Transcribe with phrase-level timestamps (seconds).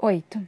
[0.00, 0.46] Oito.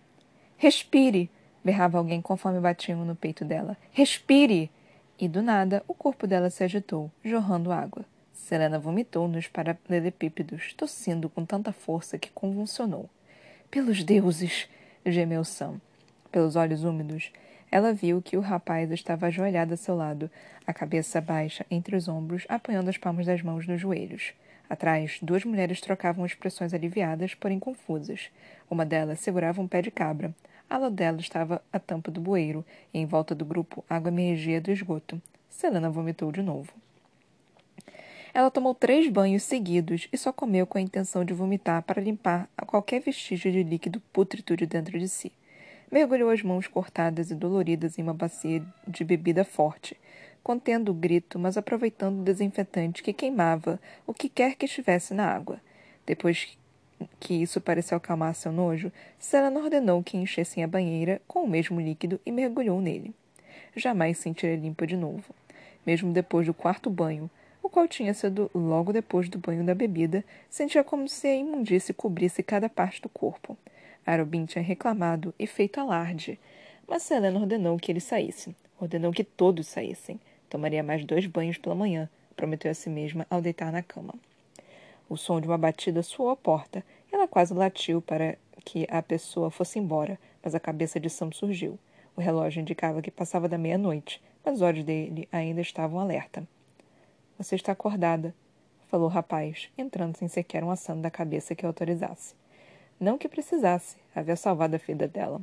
[0.57, 1.29] Respire!
[1.65, 3.77] berrava alguém conforme batiam no peito dela.
[3.91, 4.71] Respire!
[5.19, 8.05] E do nada, o corpo dela se agitou, jorrando água.
[8.33, 13.11] Selena vomitou nos paralelepípedos, tossindo com tanta força que convulsionou.
[13.69, 14.69] Pelos deuses!
[15.05, 15.81] gemeu Sam.
[16.31, 17.33] Pelos olhos úmidos,
[17.73, 20.31] ela viu que o rapaz estava ajoelhado a seu lado,
[20.65, 24.33] a cabeça baixa entre os ombros, apoiando as palmas das mãos nos joelhos.
[24.71, 28.31] Atrás, duas mulheres trocavam expressões aliviadas, porém confusas.
[28.71, 30.33] Uma delas segurava um pé de cabra.
[30.71, 32.65] A lado dela estava a tampa do bueiro,
[32.95, 35.21] e em volta do grupo, água emergia do esgoto.
[35.49, 36.73] Selena vomitou de novo.
[38.33, 42.49] Ela tomou três banhos seguidos e só comeu com a intenção de vomitar para limpar
[42.65, 45.33] qualquer vestígio de líquido pútrido de dentro de si.
[45.91, 49.97] Mergulhou as mãos cortadas e doloridas em uma bacia de bebida forte,
[50.43, 55.27] contendo o grito, mas aproveitando o desinfetante que queimava o que quer que estivesse na
[55.27, 55.61] água.
[56.07, 56.57] Depois
[57.19, 61.81] que isso pareceu acalmar seu nojo, Selena ordenou que enchessem a banheira com o mesmo
[61.81, 63.15] líquido e mergulhou nele.
[63.77, 65.35] Jamais sentiria limpa de novo.
[65.87, 67.31] Mesmo depois do quarto banho,
[67.63, 71.95] o qual tinha sido logo depois do banho da bebida, sentia como se a imundície
[71.95, 73.57] cobrisse cada parte do corpo.
[74.05, 76.39] Arobin tinha reclamado e feito alarde,
[76.89, 78.55] mas Selena ordenou que ele saísse.
[78.81, 80.19] Ordenou que todos saíssem.
[80.51, 84.15] Tomaria mais dois banhos pela manhã, prometeu a si mesma ao deitar na cama.
[85.09, 86.85] O som de uma batida soou à porta.
[87.11, 91.79] Ela quase latiu para que a pessoa fosse embora, mas a cabeça de Sam surgiu.
[92.17, 96.47] O relógio indicava que passava da meia-noite, mas os olhos dele ainda estavam alerta.
[97.39, 98.35] Você está acordada,
[98.89, 102.35] falou o rapaz, entrando sem sequer um aceno da cabeça que autorizasse.
[102.99, 105.41] Não que precisasse, havia salvado a vida dela.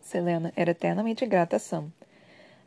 [0.00, 1.90] Selena era eternamente grata a Sam.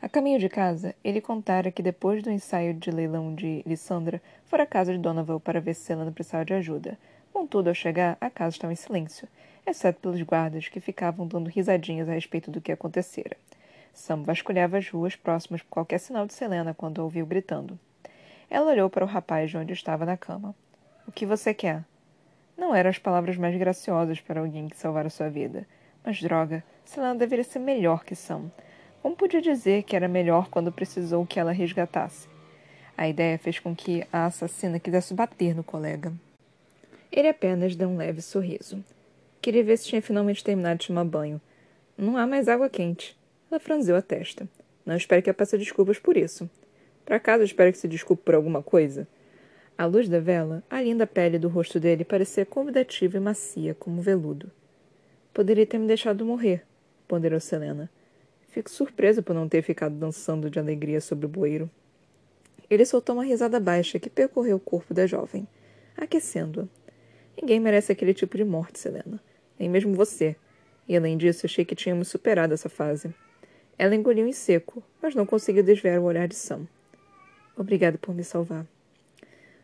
[0.00, 4.62] A caminho de casa, ele contara que depois do ensaio de leilão de Lissandra, fora
[4.62, 6.96] à casa de Donovan para ver se Selena precisava de ajuda.
[7.32, 9.26] Contudo, ao chegar, a casa estava em silêncio,
[9.66, 13.36] exceto pelos guardas que ficavam dando risadinhas a respeito do que acontecera.
[13.92, 17.76] Sam vasculhava as ruas próximas por qualquer sinal de Selena quando a ouviu gritando.
[18.48, 20.54] Ela olhou para o rapaz de onde estava na cama.
[21.08, 21.82] O que você quer?
[22.56, 25.66] Não eram as palavras mais graciosas para alguém que salvara sua vida.
[26.04, 28.48] Mas droga, Selena deveria ser melhor que Sam.
[29.08, 32.28] Como podia dizer que era melhor quando precisou que ela resgatasse?
[32.94, 36.12] A ideia fez com que a assassina quisesse bater no colega.
[37.10, 38.84] Ele apenas deu um leve sorriso.
[39.40, 41.40] Queria ver se tinha finalmente terminado de tomar banho.
[41.96, 43.16] Não há mais água quente.
[43.50, 44.46] Ela franziu a testa.
[44.84, 46.46] Não espere que eu peça desculpas por isso.
[47.06, 49.08] Por acaso espero que se desculpe por alguma coisa?
[49.78, 54.02] À luz da vela, a linda pele do rosto dele parecia convidativa e macia, como
[54.02, 54.52] veludo.
[55.32, 56.62] Poderia ter me deixado morrer,
[57.08, 57.88] ponderou Selena.
[58.58, 61.70] Fico surpresa por não ter ficado dançando de alegria sobre o bueiro.
[62.68, 65.46] Ele soltou uma risada baixa que percorreu o corpo da jovem,
[65.96, 66.66] aquecendo-a.
[67.40, 69.22] Ninguém merece aquele tipo de morte, Selena.
[69.56, 70.34] Nem mesmo você.
[70.88, 73.14] E além disso, achei que tínhamos superado essa fase.
[73.78, 76.66] Ela engoliu em seco, mas não conseguiu desviar o olhar de Sam.
[77.56, 78.66] Obrigado por me salvar.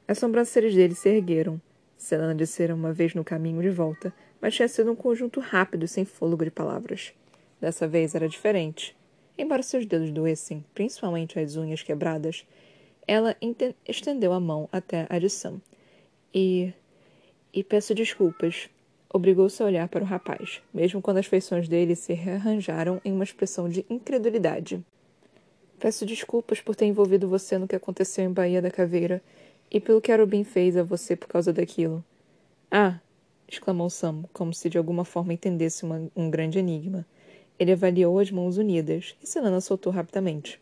[0.07, 1.61] As sobrancelhas dele se ergueram.
[1.97, 6.05] Selena dissera uma vez no caminho de volta, mas tinha sido um conjunto rápido, sem
[6.05, 7.13] fôlego de palavras.
[7.65, 8.95] Dessa vez era diferente.
[9.39, 12.45] Embora seus dedos doessem, principalmente as unhas quebradas,
[13.07, 13.35] ela
[13.89, 15.63] estendeu a mão até a de Sam.
[16.35, 16.75] E.
[17.55, 18.69] E peço desculpas.
[19.09, 23.25] Obrigou-se a olhar para o rapaz, mesmo quando as feições dele se rearranjaram em uma
[23.25, 24.85] expressão de incredulidade.
[25.79, 29.23] Peço desculpas por ter envolvido você no que aconteceu em Bahia da Caveira
[29.71, 32.05] e pelo que Arubin fez a você por causa daquilo.
[32.71, 33.01] Ah!
[33.49, 37.07] exclamou Sam, como se de alguma forma entendesse uma, um grande enigma.
[37.59, 40.61] Ele avaliou as mãos unidas e Selena soltou rapidamente.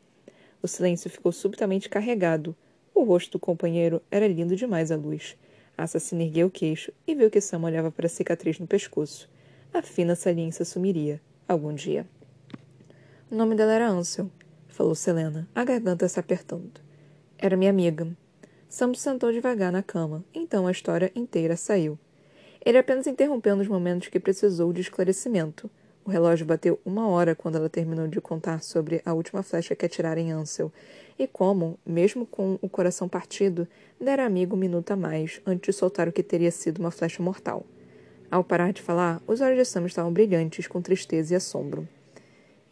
[0.63, 2.55] O silêncio ficou subitamente carregado.
[2.95, 5.37] O rosto do companheiro era lindo demais à luz.
[5.77, 9.29] A assassina ergueu o queixo e viu que Sam olhava para a cicatriz no pescoço.
[9.73, 12.07] A fina saliência sumiria, algum dia.
[13.31, 14.31] O nome dela era Ansel,
[14.69, 16.81] falou Selena, a garganta se apertando.
[17.39, 18.07] Era minha amiga.
[18.69, 21.99] Sam sentou devagar na cama, então a história inteira saiu.
[22.65, 25.71] Ele apenas interrompeu nos momentos que precisou de esclarecimento.
[26.05, 29.87] O relógio bateu uma hora quando ela terminou de contar sobre a última flecha que
[29.87, 30.73] atirara em Ansel,
[31.17, 33.69] e como, mesmo com o coração partido,
[34.01, 37.23] dera amigo um minuto a mais antes de soltar o que teria sido uma flecha
[37.23, 37.65] mortal.
[38.29, 41.87] Ao parar de falar, os olhos de Sam estavam brilhantes com tristeza e assombro.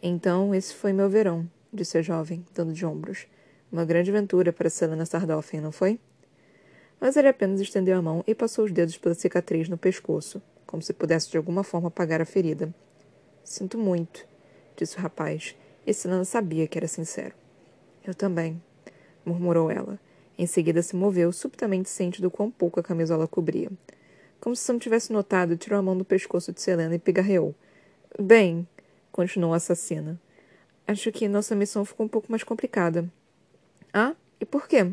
[0.03, 3.29] Então, esse foi meu verão, disse a jovem, dando de ombros.
[3.71, 6.01] Uma grande aventura para Selena Sardoffen, não foi?
[7.01, 10.83] Mas ele apenas estendeu a mão e passou os dedos pela cicatriz no pescoço, como
[10.83, 12.75] se pudesse de alguma forma apagar a ferida.
[13.45, 14.27] Sinto muito,
[14.77, 15.57] disse o rapaz,
[15.87, 17.35] e Selena sabia que era sincero.
[18.05, 18.63] Eu também,
[19.25, 19.99] murmurou ela.
[20.39, 23.71] Em seguida se moveu, subitamente ciente do quão pouco a camisola cobria.
[24.41, 27.55] Como se Sam tivesse notado, tirou a mão do pescoço de Selena e pigarreou.
[28.19, 28.67] Bem,
[29.13, 30.19] continuou a assassina.
[30.87, 33.11] Acho que nossa missão ficou um pouco mais complicada.
[33.93, 34.93] Ah, e por quê?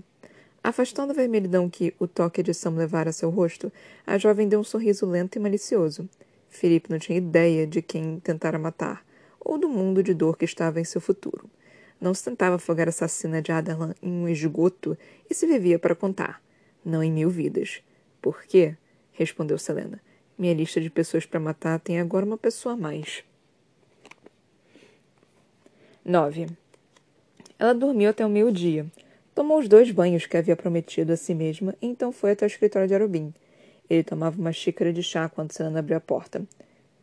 [0.62, 3.72] Afastando a vermelhidão que o toque de Sam levara a seu rosto,
[4.06, 6.10] a jovem deu um sorriso lento e malicioso.
[6.50, 9.06] Felipe não tinha ideia de quem tentara matar,
[9.40, 11.50] ou do mundo de dor que estava em seu futuro.
[12.00, 14.98] Não se tentava afogar a assassina de Adalan em um esgoto
[15.30, 16.42] e se vivia para contar,
[16.84, 17.82] não em mil vidas.
[18.22, 18.76] Por quê?
[19.12, 20.00] respondeu Selena.
[20.38, 23.24] Minha lista de pessoas para matar tem agora uma pessoa a mais.
[26.06, 26.48] 9.
[27.58, 28.86] Ela dormiu até o meio-dia.
[29.34, 32.48] Tomou os dois banhos que havia prometido a si mesma e então foi até o
[32.48, 33.34] escritório de Arubim.
[33.90, 36.44] Ele tomava uma xícara de chá quando Selena abriu a porta.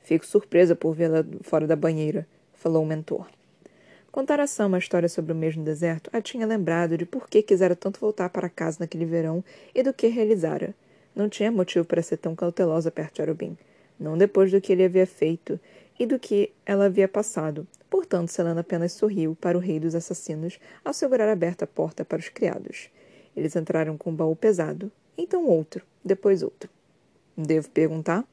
[0.02, 3.26] Fico surpresa por vê-la fora da banheira, falou o mentor.
[4.12, 7.42] Contar a Sam uma história sobre o mesmo deserto a tinha lembrado de por que
[7.42, 9.42] quisera tanto voltar para casa naquele verão
[9.74, 10.74] e do que realizara.
[11.16, 13.58] Não tinha motivo para ser tão cautelosa perto de Arubim.
[13.98, 15.58] Não depois do que ele havia feito
[15.98, 17.66] e do que ela havia passado.
[17.88, 22.18] Portanto, Selena apenas sorriu para o rei dos assassinos ao segurar aberta a porta para
[22.18, 22.90] os criados.
[23.36, 26.70] Eles entraram com um baú pesado, então outro, depois outro.
[27.36, 28.24] Devo perguntar?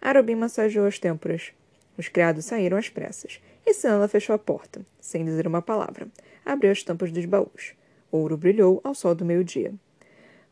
[0.00, 1.52] Arubim massageou as têmporas.
[1.98, 3.40] Os criados saíram às pressas.
[3.64, 6.06] E Selena fechou a porta, sem dizer uma palavra.
[6.44, 7.74] Abriu as tampas dos baús.
[8.12, 9.74] Ouro brilhou ao sol do meio-dia.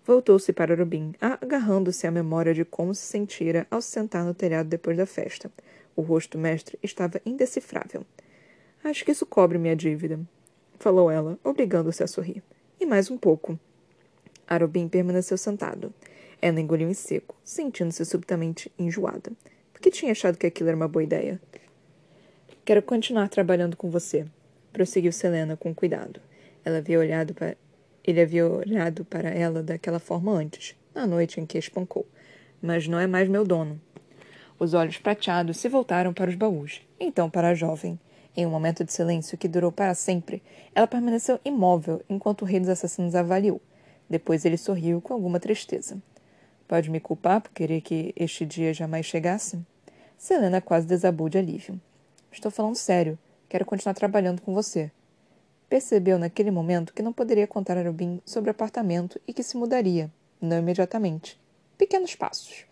[0.04, 4.68] Voltou-se para Rubim, agarrando-se à memória de como se sentira ao se sentar no telhado
[4.68, 5.50] depois da festa.
[5.96, 8.04] O rosto mestre estava indecifrável.
[8.82, 10.20] Acho que isso cobre minha dívida,
[10.78, 12.42] falou ela, obrigando-se a sorrir.
[12.78, 13.58] E mais um pouco.
[14.46, 15.92] Arobin permaneceu sentado.
[16.40, 19.32] Ela engoliu em seco, sentindo-se subitamente enjoada.
[19.72, 21.40] Por que tinha achado que aquilo era uma boa ideia?
[22.64, 24.26] Quero continuar trabalhando com você,
[24.72, 26.20] prosseguiu Selena com cuidado.
[26.64, 27.56] Ela havia olhado para
[28.04, 32.06] ele havia olhado para ela daquela forma antes, na noite em que a espancou.
[32.60, 33.80] Mas não é mais meu dono.
[34.58, 37.98] Os olhos prateados se voltaram para os baús, então para a jovem.
[38.36, 40.42] Em um momento de silêncio que durou para sempre,
[40.74, 43.60] ela permaneceu imóvel enquanto o rei dos assassinos avaliou.
[44.08, 46.00] Depois ele sorriu com alguma tristeza.
[46.68, 49.58] Pode me culpar por querer que este dia jamais chegasse?
[50.16, 51.80] Selena quase desabou de alívio.
[52.32, 53.18] Estou falando sério.
[53.48, 54.90] Quero continuar trabalhando com você.
[55.68, 59.56] Percebeu naquele momento que não poderia contar a Rubin sobre o apartamento e que se
[59.56, 60.10] mudaria,
[60.40, 61.38] não imediatamente.
[61.76, 62.64] Pequenos passos.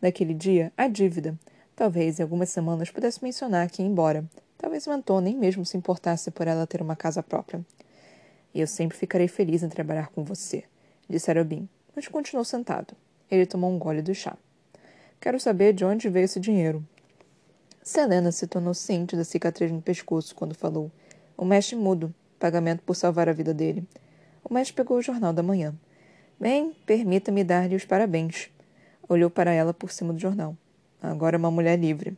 [0.00, 1.38] Naquele dia, a dívida.
[1.74, 4.24] Talvez em algumas semanas pudesse mencionar que ia embora.
[4.58, 7.64] Talvez o mentor nem mesmo se importasse por ela ter uma casa própria.
[8.54, 10.64] Eu sempre ficarei feliz em trabalhar com você,
[11.08, 12.94] disse Arobin, mas continuou sentado.
[13.30, 14.36] Ele tomou um gole do chá.
[15.20, 16.84] Quero saber de onde veio esse dinheiro.
[17.82, 20.90] Selena se tornou ciente da cicatriz no pescoço quando falou.
[21.36, 22.14] O mestre mudo.
[22.38, 23.86] Pagamento por salvar a vida dele.
[24.44, 25.74] O mestre pegou o jornal da manhã.
[26.38, 28.50] Bem, permita-me dar-lhe os parabéns.
[29.08, 30.56] Olhou para ela por cima do jornal.
[31.00, 32.16] Agora é uma mulher livre.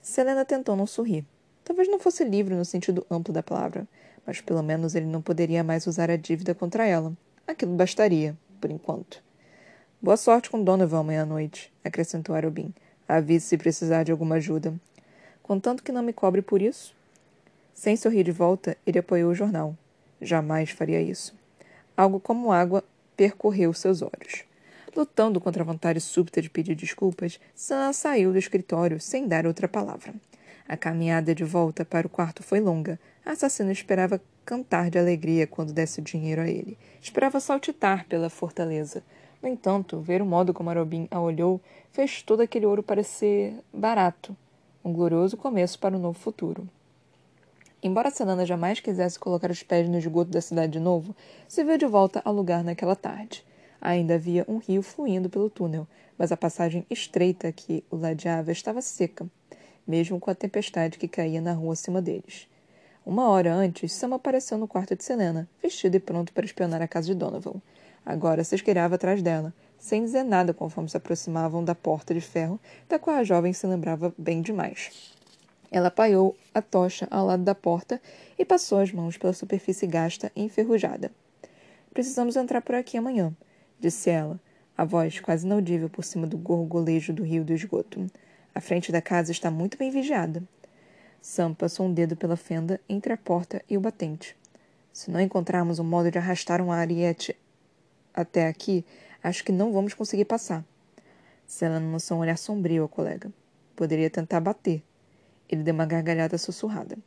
[0.00, 1.24] Selena tentou não sorrir.
[1.64, 3.86] Talvez não fosse livre no sentido amplo da palavra,
[4.26, 7.12] mas pelo menos ele não poderia mais usar a dívida contra ela.
[7.52, 9.22] Aquilo bastaria, por enquanto.
[10.00, 12.72] Boa sorte com Donovan amanhã à noite, acrescentou Arobin.
[13.06, 14.72] Avise se precisar de alguma ajuda.
[15.42, 16.94] Contanto que não me cobre por isso.
[17.74, 19.76] Sem sorrir de volta, ele apoiou o jornal.
[20.18, 21.34] Jamais faria isso.
[21.94, 22.82] Algo como água
[23.18, 24.44] percorreu seus olhos.
[24.96, 29.68] Lutando contra a vontade súbita de pedir desculpas, Sam saiu do escritório sem dar outra
[29.68, 30.14] palavra.
[30.66, 32.98] A caminhada de volta para o quarto foi longa.
[33.26, 36.76] A assassina esperava cantar de alegria quando desse o dinheiro a ele.
[37.00, 39.02] Esperava saltitar pela fortaleza.
[39.42, 44.36] No entanto, ver o modo como Arobin a olhou fez todo aquele ouro parecer barato,
[44.84, 46.68] um glorioso começo para um novo futuro.
[47.82, 51.16] Embora Sanana jamais quisesse colocar os pés no esgoto da cidade de novo,
[51.48, 53.44] se viu de volta ao lugar naquela tarde.
[53.80, 58.80] Ainda havia um rio fluindo pelo túnel, mas a passagem estreita que o ladeava estava
[58.80, 59.26] seca,
[59.84, 62.46] mesmo com a tempestade que caía na rua acima deles.
[63.04, 66.86] Uma hora antes, Sam apareceu no quarto de Selena, vestido e pronto para espionar a
[66.86, 67.60] casa de Donovan.
[68.06, 72.60] Agora se esgueirava atrás dela, sem dizer nada conforme se aproximavam da porta de ferro,
[72.88, 75.12] da qual a jovem se lembrava bem demais.
[75.68, 78.00] Ela apaiou a tocha ao lado da porta
[78.38, 81.10] e passou as mãos pela superfície gasta e enferrujada.
[81.92, 83.34] Precisamos entrar por aqui amanhã,
[83.80, 84.38] disse ela,
[84.78, 88.06] a voz quase inaudível por cima do gorgolejo do rio do esgoto.
[88.54, 90.40] A frente da casa está muito bem vigiada.
[91.22, 94.36] Sam passou um dedo pela fenda entre a porta e o batente.
[94.92, 97.34] Se não encontrarmos um modo de arrastar um ariete
[98.12, 98.84] até aqui,
[99.22, 100.64] Acho que não vamos conseguir passar.
[101.46, 103.30] Selena lançou um olhar sombrio ao colega.
[103.76, 104.82] Poderia tentar bater.
[105.48, 106.98] Ele deu uma gargalhada sussurrada.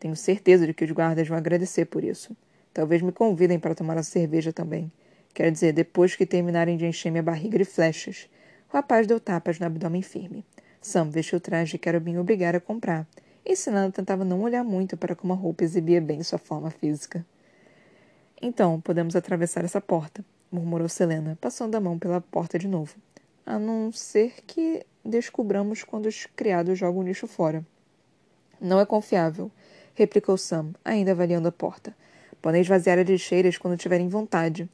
[0.00, 2.36] Tenho certeza de que os guardas vão agradecer por isso.
[2.74, 4.90] Talvez me convidem para tomar a cerveja também.
[5.32, 8.28] Quer dizer, depois que terminarem de encher minha barriga de flechas.
[8.68, 10.44] O rapaz deu tapas no abdômen firme.
[10.80, 13.06] Sam vestiu o traje que Arobin obrigara a comprar,
[13.44, 17.24] e Selena tentava não olhar muito para como a roupa exibia bem sua forma física.
[18.40, 22.96] Então, podemos atravessar essa porta, murmurou Selena, passando a mão pela porta de novo.
[23.44, 27.64] A não ser que descobramos quando os criados jogam o lixo fora.
[28.60, 29.50] Não é confiável,
[29.94, 31.94] replicou Sam, ainda avaliando a porta.
[32.40, 34.68] Podem esvaziar as lixeiras quando tiverem vontade.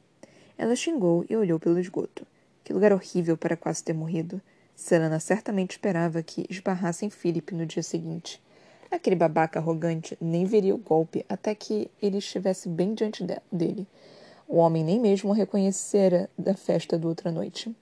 [0.57, 2.25] Ela xingou e olhou pelo esgoto.
[2.63, 4.41] Que lugar horrível para quase ter morrido.
[4.75, 8.41] Selena certamente esperava que esbarrassem Philip no dia seguinte.
[8.89, 13.85] Aquele babaca arrogante nem veria o golpe até que ele estivesse bem diante dele.
[14.47, 17.75] O homem nem mesmo o reconhecera da festa do outra noite.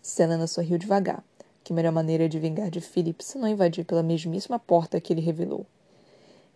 [0.00, 1.22] Selena sorriu devagar.
[1.62, 5.20] Que melhor maneira de vingar de Philip se não invadir pela mesmíssima porta que ele
[5.20, 5.66] revelou.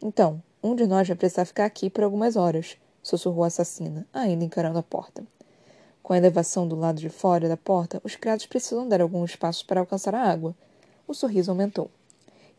[0.02, 4.42] Então, um de nós vai precisar ficar aqui por algumas horas, sussurrou a assassina, ainda
[4.42, 5.22] encarando a porta.
[6.02, 9.62] Com a elevação do lado de fora da porta, os criados precisam dar alguns passos
[9.62, 10.54] para alcançar a água.
[11.06, 11.90] O sorriso aumentou.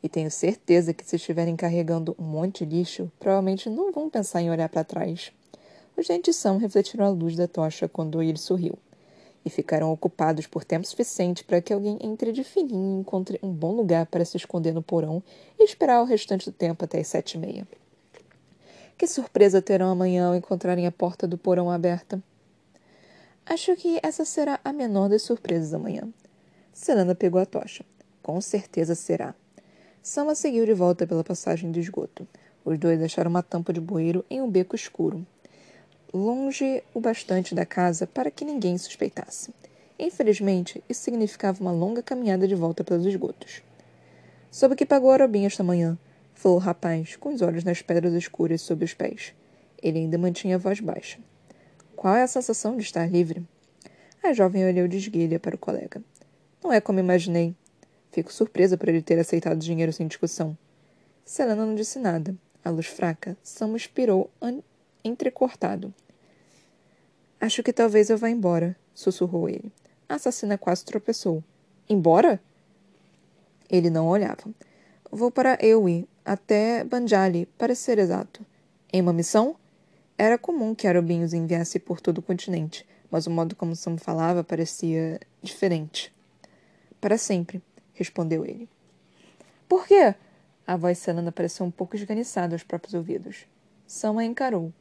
[0.03, 4.41] E tenho certeza que se estiverem carregando um monte de lixo, provavelmente não vão pensar
[4.41, 5.31] em olhar para trás.
[5.95, 8.77] Os dentes são refletiram a luz da tocha quando ele sorriu.
[9.45, 13.51] E ficaram ocupados por tempo suficiente para que alguém entre de fininho e encontre um
[13.51, 15.23] bom lugar para se esconder no porão
[15.57, 17.67] e esperar o restante do tempo até as sete e meia.
[18.97, 22.21] Que surpresa terão amanhã ao encontrarem a porta do porão aberta?
[23.45, 26.07] Acho que essa será a menor das surpresas amanhã.
[26.73, 27.85] Selena pegou a tocha.
[28.21, 29.35] Com certeza será.
[30.05, 32.27] Sama seguiu de volta pela passagem do esgoto.
[32.65, 35.25] Os dois acharam uma tampa de bueiro em um beco escuro,
[36.13, 39.53] longe o bastante da casa para que ninguém suspeitasse.
[39.97, 43.61] Infelizmente, isso significava uma longa caminhada de volta pelos esgotos.
[44.51, 45.97] Soube que pagou a Arobinha esta manhã,
[46.33, 49.33] falou o rapaz, com os olhos nas pedras escuras sob os pés.
[49.81, 51.17] Ele ainda mantinha a voz baixa.
[51.95, 53.47] Qual é a sensação de estar livre?
[54.21, 56.03] A jovem olhou de esguelha para o colega.
[56.61, 57.55] Não é como imaginei.
[58.13, 60.55] Fico surpresa por ele ter aceitado o dinheiro sem discussão.
[61.25, 62.35] Selena não disse nada.
[62.63, 64.29] A luz fraca, Sam expirou
[65.03, 65.91] entrecortado.
[67.41, 69.73] Acho que talvez eu vá embora, sussurrou ele.
[70.07, 71.43] A assassina quase tropeçou.
[71.89, 72.39] Embora?
[73.67, 74.43] Ele não olhava.
[75.11, 78.45] Vou para Ewi, até Banjali, para ser exato.
[78.93, 79.55] Em uma missão?
[80.15, 84.43] Era comum que Arobinhos enviasse por todo o continente, mas o modo como Sam falava
[84.43, 86.13] parecia diferente.
[87.01, 87.59] Para sempre,
[87.93, 88.69] respondeu ele.
[89.67, 90.15] Por quê?
[90.65, 93.45] A voz Selena pareceu um pouco esganiçada aos próprios ouvidos.
[93.85, 94.71] Sam a encarou.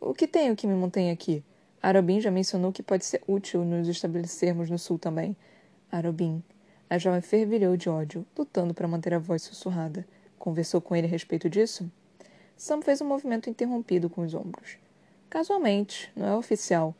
[0.00, 1.44] O que tenho que me mantém aqui?
[1.82, 5.36] Arobin já mencionou que pode ser útil nos estabelecermos no sul também.
[5.90, 6.42] Arobin.
[6.88, 10.06] A jovem fervilhou de ódio, lutando para manter a voz sussurrada.
[10.38, 11.90] Conversou com ele a respeito disso?
[12.56, 14.76] Sam fez um movimento interrompido com os ombros.
[15.30, 16.94] Casualmente, não é oficial.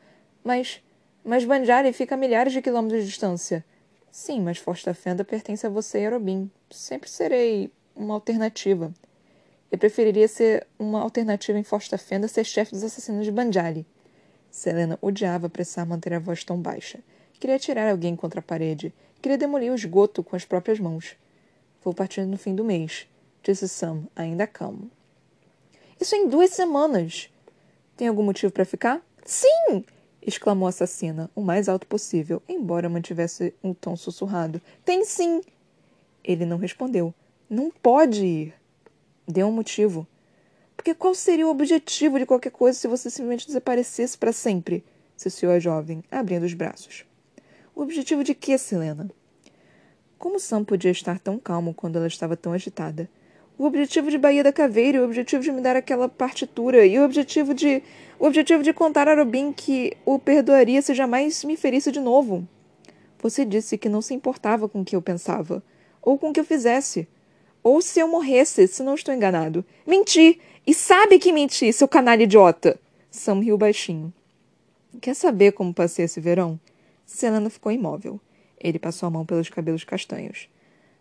[0.44, 0.82] Mas.
[1.22, 3.64] Mas Banjari fica a milhares de quilômetros de distância.
[4.10, 6.50] Sim, mas Forsta Fenda pertence a você e a Robin.
[6.70, 8.92] Sempre serei uma alternativa.
[9.70, 13.86] Eu preferiria ser uma alternativa em Forsta Fenda ser chefe dos assassinos de Banjari.
[14.50, 16.98] Selena odiava pressar manter a voz tão baixa.
[17.38, 18.92] Queria tirar alguém contra a parede.
[19.22, 21.16] Queria demolir o esgoto com as próprias mãos.
[21.84, 23.06] Vou partir no fim do mês,
[23.42, 24.90] disse Sam, ainda calmo.
[26.00, 27.30] Isso em duas semanas.
[27.96, 29.00] Tem algum motivo para ficar?
[29.24, 29.84] Sim!
[30.26, 34.60] Exclamou a assassina, o mais alto possível, embora mantivesse um tom sussurrado.
[34.84, 35.40] Tem sim!
[36.22, 37.14] Ele não respondeu.
[37.48, 38.54] Não pode ir.
[39.26, 40.06] Deu um motivo.
[40.76, 44.84] Porque qual seria o objetivo de qualquer coisa se você simplesmente desaparecesse para sempre?
[45.16, 47.04] Ciciou a jovem, abrindo os braços.
[47.74, 49.10] O objetivo de quê, Selena?
[50.18, 53.08] Como Sam podia estar tão calmo quando ela estava tão agitada?
[53.60, 57.04] o objetivo de Bahia da Caveira, o objetivo de me dar aquela partitura, e o
[57.04, 57.82] objetivo de.
[58.20, 62.46] O objetivo de contar a Robin que o perdoaria se jamais me ferisse de novo.
[63.18, 65.62] Você disse que não se importava com o que eu pensava,
[66.02, 67.08] ou com o que eu fizesse,
[67.62, 69.64] ou se eu morresse, se não estou enganado.
[69.86, 70.38] Menti!
[70.66, 72.78] E sabe que menti, seu canalha idiota!
[73.10, 74.12] Sam riu baixinho.
[75.00, 76.60] Quer saber como passei esse verão?
[77.06, 78.20] Selena ficou imóvel.
[78.58, 80.46] Ele passou a mão pelos cabelos castanhos.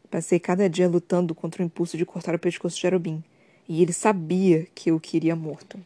[0.10, 3.22] Passei cada dia lutando contra o impulso de cortar o pescoço de Arobin,
[3.68, 5.78] e ele sabia que eu queria morto.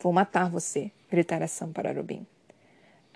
[0.00, 2.26] Vou matar você, gritara Sam para Arobin.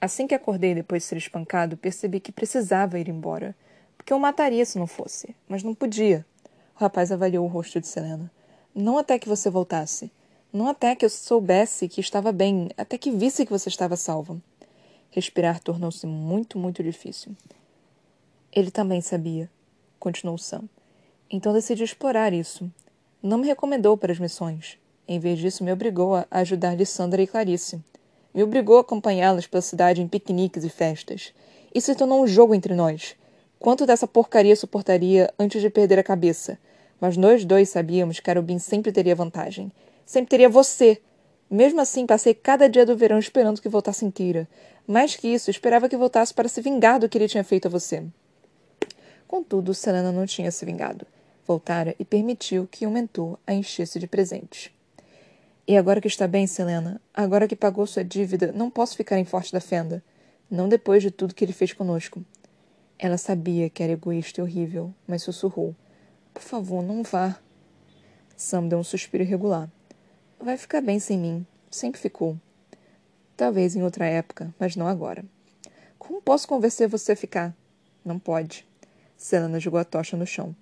[0.00, 3.56] Assim que acordei depois de ser espancado, percebi que precisava ir embora,
[3.96, 6.24] porque eu mataria se não fosse, mas não podia.
[6.76, 8.30] O rapaz avaliou o rosto de Selena.
[8.74, 10.12] Não até que você voltasse.
[10.52, 14.36] Não até que eu soubesse que estava bem, até que visse que você estava salva.
[15.10, 17.34] Respirar tornou-se muito, muito difícil.
[18.52, 19.50] Ele também sabia
[20.04, 20.68] continuou Sam.
[21.30, 22.70] Então decidi explorar isso.
[23.22, 24.78] Não me recomendou para as missões.
[25.06, 27.78] Em vez disso, me obrigou a ajudar Lissandra e Clarice.
[28.32, 31.34] Me obrigou a acompanhá-las pela cidade em piqueniques e festas.
[31.74, 33.14] Isso se tornou um jogo entre nós.
[33.58, 36.58] Quanto dessa porcaria suportaria antes de perder a cabeça?
[36.98, 39.70] Mas nós dois sabíamos que Arubin sempre teria vantagem.
[40.06, 41.00] Sempre teria você.
[41.50, 44.48] Mesmo assim, passei cada dia do verão esperando que voltasse inteira.
[44.86, 47.70] Mais que isso, esperava que voltasse para se vingar do que ele tinha feito a
[47.70, 48.02] você.
[49.28, 51.06] Contudo, Selena não tinha se vingado.
[51.46, 54.70] Voltara e permitiu que o mentor a enchesse de presentes.
[55.66, 59.24] E agora que está bem, Selena, agora que pagou sua dívida, não posso ficar em
[59.24, 60.04] Forte da Fenda.
[60.50, 62.22] Não depois de tudo que ele fez conosco.
[62.98, 65.74] Ela sabia que era egoísta e horrível, mas sussurrou.
[66.34, 67.38] Por favor, não vá.
[68.36, 69.70] Sam deu um suspiro irregular.
[70.38, 71.46] Vai ficar bem sem mim.
[71.70, 72.38] Sempre ficou.
[73.34, 75.24] Talvez em outra época, mas não agora.
[75.98, 77.56] Como posso convencer você a ficar?
[78.04, 78.66] Não pode.
[79.16, 80.54] Selena jogou a tocha no chão.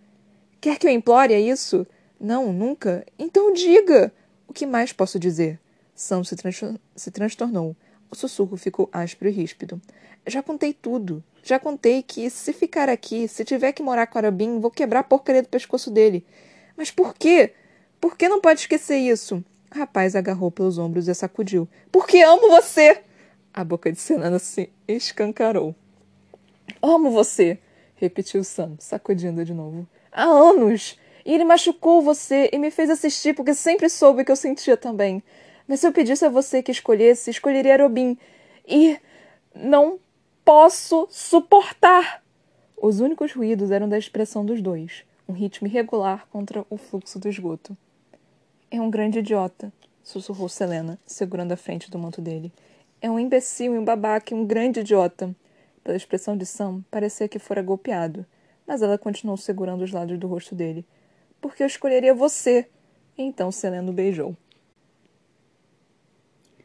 [0.60, 1.84] Quer que eu implore a isso?
[2.20, 3.04] Não, nunca.
[3.18, 4.12] Então diga!
[4.52, 5.58] O que mais posso dizer?
[5.94, 6.36] Sam se,
[6.94, 7.74] se transtornou.
[8.10, 9.80] O sussurro ficou áspero e ríspido.
[10.26, 11.24] Já contei tudo.
[11.42, 15.04] Já contei que, se ficar aqui, se tiver que morar com Arabim, vou quebrar a
[15.04, 16.22] porcaria do pescoço dele.
[16.76, 17.54] Mas por quê?
[17.98, 19.42] Por que não pode esquecer isso?
[19.74, 21.66] O rapaz agarrou pelos ombros e sacudiu.
[21.90, 23.00] Porque amo você!
[23.54, 25.74] A boca de Senana se escancarou.
[26.82, 27.58] Amo você!
[27.94, 29.88] repetiu Sam, sacudindo de novo.
[30.12, 30.98] Há anos!
[31.24, 35.22] E ele machucou você e me fez assistir porque sempre soube que eu sentia também.
[35.66, 38.18] Mas se eu pedisse a você que escolhesse, escolheria Robin.
[38.66, 38.98] E
[39.54, 39.98] não
[40.44, 42.22] posso suportar!
[42.76, 47.28] Os únicos ruídos eram da expressão dos dois, um ritmo irregular contra o fluxo do
[47.28, 47.76] esgoto.
[48.68, 52.52] É um grande idiota, sussurrou Selena, segurando a frente do manto dele.
[53.00, 55.34] É um imbecil e um babaca e um grande idiota.
[55.84, 58.26] Pela expressão de Sam, parecia que fora golpeado,
[58.66, 60.84] mas ela continuou segurando os lados do rosto dele.
[61.42, 62.66] Porque eu escolheria você.
[63.18, 64.34] Então Selena beijou.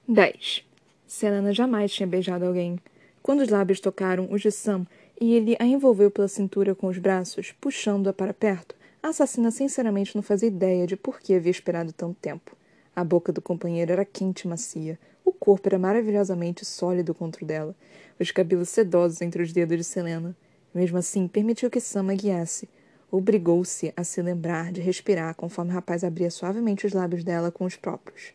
[0.07, 0.63] 10.
[1.05, 2.79] Selena jamais tinha beijado alguém.
[3.21, 4.87] Quando os lábios tocaram os de Sam
[5.19, 10.15] e ele a envolveu pela cintura com os braços, puxando-a para perto, a assassina sinceramente
[10.15, 12.55] não fazia ideia de por que havia esperado tanto tempo.
[12.95, 14.97] A boca do companheiro era quente e macia.
[15.25, 17.75] O corpo era maravilhosamente sólido contra o dela,
[18.19, 20.35] os cabelos sedosos entre os dedos de Selena.
[20.73, 22.69] Mesmo assim, permitiu que Sam a guiasse.
[23.09, 27.63] Obrigou-se a se lembrar de respirar conforme o rapaz abria suavemente os lábios dela com
[27.63, 28.33] os próprios.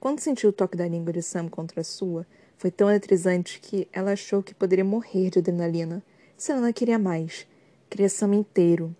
[0.00, 2.26] Quando sentiu o toque da língua de Sam contra a sua,
[2.56, 6.02] foi tão eletrizante que ela achou que poderia morrer de adrenalina.
[6.36, 7.46] Selena queria mais.
[7.90, 8.94] Queria Sam inteiro.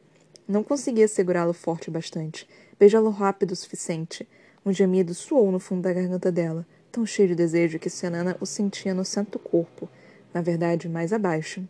[0.46, 2.46] Não conseguia segurá-lo forte bastante,
[2.78, 4.28] beijá-lo rápido o suficiente.
[4.64, 8.46] Um gemido soou no fundo da garganta dela, tão cheio de desejo que Selena o
[8.46, 9.88] sentia no centro do corpo,
[10.34, 11.66] na verdade, mais abaixo.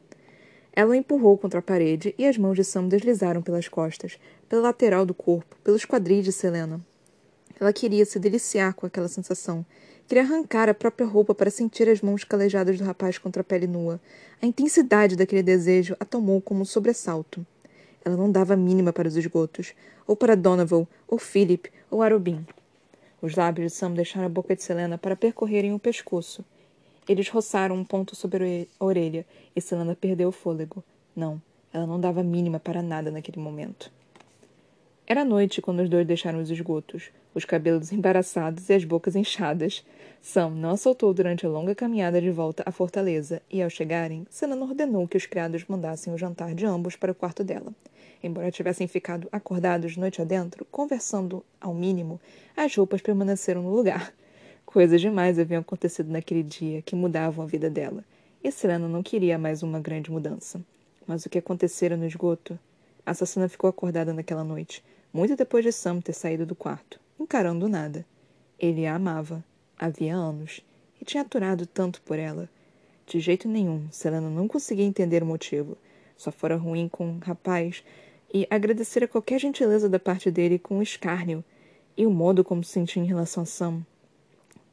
[0.76, 4.60] Ela o empurrou contra a parede e as mãos de Sam deslizaram pelas costas, pela
[4.60, 6.78] lateral do corpo, pelos quadris de Selena.
[7.58, 9.64] Ela queria se deliciar com aquela sensação.
[10.06, 13.66] Queria arrancar a própria roupa para sentir as mãos calejadas do rapaz contra a pele
[13.66, 13.98] nua.
[14.42, 17.46] A intensidade daquele desejo a tomou como um sobressalto.
[18.04, 19.72] Ela não dava mínima para os esgotos,
[20.06, 22.46] ou para Donovan, ou Philip, ou Arubin.
[23.22, 26.44] Os lábios de Sam deixaram a boca de Selena para percorrerem o pescoço.
[27.08, 30.82] Eles roçaram um ponto sobre a orelha e Selena perdeu o fôlego.
[31.14, 31.40] Não,
[31.72, 33.90] ela não dava mínima para nada naquele momento.
[35.06, 39.84] Era noite quando os dois deixaram os esgotos os cabelos embaraçados e as bocas inchadas.
[40.22, 44.26] Sam não a soltou durante a longa caminhada de volta à fortaleza, e ao chegarem,
[44.30, 47.74] Selena ordenou que os criados mandassem o jantar de ambos para o quarto dela.
[48.22, 52.18] Embora tivessem ficado acordados noite adentro, conversando ao mínimo,
[52.56, 54.14] as roupas permaneceram no lugar.
[54.76, 58.04] Coisas demais haviam acontecido naquele dia que mudavam a vida dela,
[58.44, 60.60] e Selena não queria mais uma grande mudança.
[61.06, 62.58] Mas o que acontecera no esgoto?
[63.06, 64.84] A assassina ficou acordada naquela noite,
[65.14, 68.04] muito depois de Sam ter saído do quarto encarando nada.
[68.58, 69.42] Ele a amava,
[69.78, 70.60] havia anos,
[71.00, 72.46] e tinha aturado tanto por ela.
[73.06, 75.78] De jeito nenhum, Selena não conseguia entender o motivo.
[76.18, 77.82] Só fora ruim com o rapaz
[78.30, 81.42] e agradecer a qualquer gentileza da parte dele com o escárnio
[81.96, 83.82] e o modo como se sentia em relação a Sam.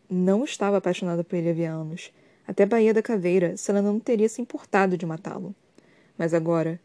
[0.09, 2.11] Não estava apaixonada por ele havia anos.
[2.47, 5.55] Até Baía da Caveira, Selena não teria se importado de matá-lo.
[6.17, 6.79] Mas agora,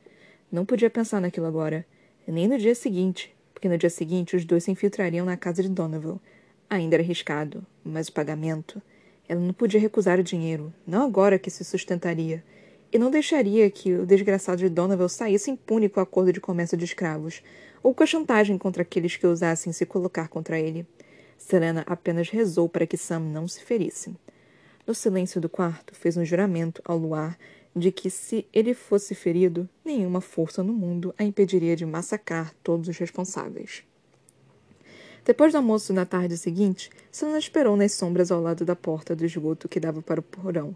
[0.50, 1.84] não podia pensar naquilo agora,
[2.26, 5.68] nem no dia seguinte, porque no dia seguinte os dois se infiltrariam na casa de
[5.68, 6.18] Donovan.
[6.70, 8.80] Ainda era arriscado, mas o pagamento.
[9.28, 12.42] Ela não podia recusar o dinheiro, não agora que se sustentaria,
[12.92, 16.78] e não deixaria que o desgraçado de Donovan saísse impune com o acordo de comércio
[16.78, 17.42] de escravos,
[17.82, 20.86] ou com a chantagem contra aqueles que ousassem se colocar contra ele.
[21.38, 24.14] Selena apenas rezou para que Sam não se ferisse.
[24.86, 27.38] No silêncio do quarto, fez um juramento ao luar
[27.74, 32.88] de que, se ele fosse ferido, nenhuma força no mundo a impediria de massacrar todos
[32.88, 33.84] os responsáveis.
[35.24, 39.24] Depois do almoço na tarde seguinte, Sana esperou nas sombras ao lado da porta do
[39.24, 40.74] esgoto que dava para o porão.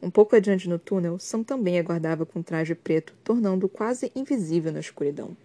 [0.00, 4.80] Um pouco adiante no túnel, Sam também aguardava com traje preto, tornando-o quase invisível na
[4.80, 5.36] escuridão.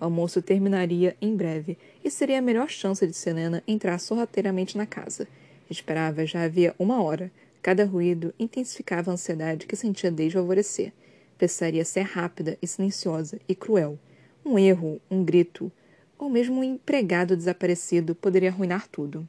[0.00, 4.86] O almoço terminaria em breve e seria a melhor chance de Selena entrar sorrateiramente na
[4.86, 5.26] casa.
[5.68, 7.30] Esperava já havia uma hora.
[7.60, 10.92] Cada ruído intensificava a ansiedade que sentia desde o alvorecer.
[11.36, 13.98] Precisaria ser rápida e silenciosa e cruel.
[14.44, 15.70] Um erro, um grito,
[16.16, 19.28] ou mesmo um empregado desaparecido poderia arruinar tudo.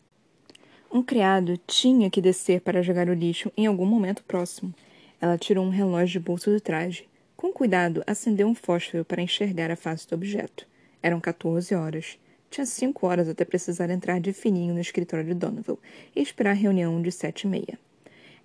[0.92, 4.74] Um criado tinha que descer para jogar o lixo em algum momento próximo.
[5.20, 7.09] Ela tirou um relógio de bolso do traje.
[7.39, 10.67] Com cuidado, acendeu um fósforo para enxergar a face do objeto.
[11.02, 12.19] Eram 14 horas.
[12.52, 15.78] Tinha cinco horas até precisar entrar de fininho no escritório de Donovan
[16.13, 17.80] e esperar a reunião de sete e meia.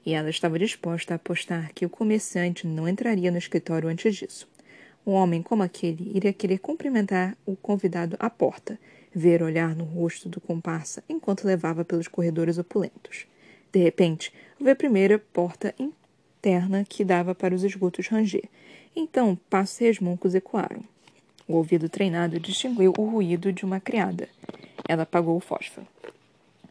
[0.06, 4.48] E ela estava disposta a apostar que o comerciante não entraria no escritório antes disso.
[5.04, 8.78] Um homem como aquele iria querer cumprimentar o convidado à porta,
[9.12, 13.26] ver olhar no rosto do comparsa enquanto levava pelos corredores opulentos.
[13.72, 15.74] De repente, houve a primeira porta
[16.44, 18.44] interna que dava para os esgotos ranger.
[18.96, 20.82] Então, passos resmuncos ecoaram.
[21.46, 24.28] O ouvido treinado distinguiu o ruído de uma criada.
[24.88, 25.86] Ela apagou o fósforo.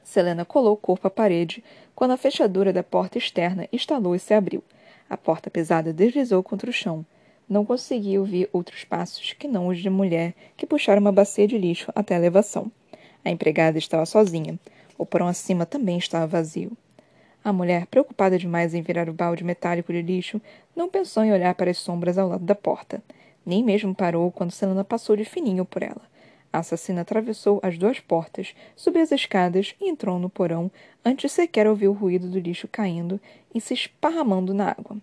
[0.03, 1.63] Selena colou o corpo à parede
[1.95, 4.63] quando a fechadura da porta externa estalou e se abriu.
[5.09, 7.05] A porta pesada deslizou contra o chão,
[7.47, 11.57] não conseguia ouvir outros passos que não os de mulher que puxara uma bacia de
[11.57, 12.71] lixo até a elevação.
[13.23, 14.57] A empregada estava sozinha.
[14.97, 16.71] O porão acima também estava vazio.
[17.43, 20.41] A mulher, preocupada demais em virar o balde metálico de lixo,
[20.73, 23.03] não pensou em olhar para as sombras ao lado da porta.
[23.45, 26.01] Nem mesmo parou quando Selena passou de fininho por ela.
[26.53, 30.71] A assassina atravessou as duas portas, subiu as escadas e entrou no porão
[31.03, 33.19] antes sequer ouvir o ruído do lixo caindo
[33.53, 34.95] e se esparramando na água.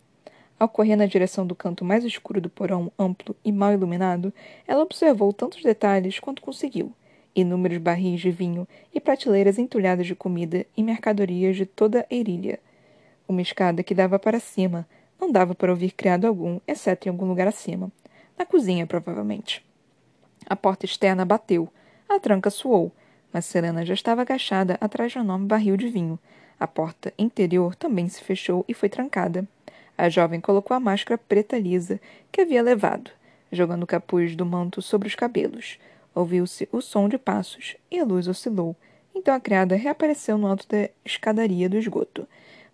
[0.58, 4.32] Ao correr na direção do canto mais escuro do porão, amplo e mal iluminado,
[4.66, 6.92] ela observou tantos detalhes quanto conseguiu.
[7.34, 12.58] Inúmeros barris de vinho e prateleiras entulhadas de comida e mercadorias de toda a erilha.
[13.28, 14.86] Uma escada que dava para cima.
[15.20, 17.92] Não dava para ouvir criado algum, exceto em algum lugar acima.
[18.36, 19.64] Na cozinha, provavelmente.
[20.46, 21.68] A porta externa bateu.
[22.08, 22.90] A tranca soou,
[23.32, 26.18] mas Selena já estava agachada atrás de um enorme barril de vinho.
[26.58, 29.46] A porta interior também se fechou e foi trancada.
[29.96, 32.00] A jovem colocou a máscara preta lisa
[32.32, 33.10] que havia levado,
[33.52, 35.78] jogando o capuz do manto sobre os cabelos.
[36.14, 38.76] Ouviu-se o som de passos e a luz oscilou.
[39.14, 42.26] Então a criada reapareceu no alto da escadaria do esgoto,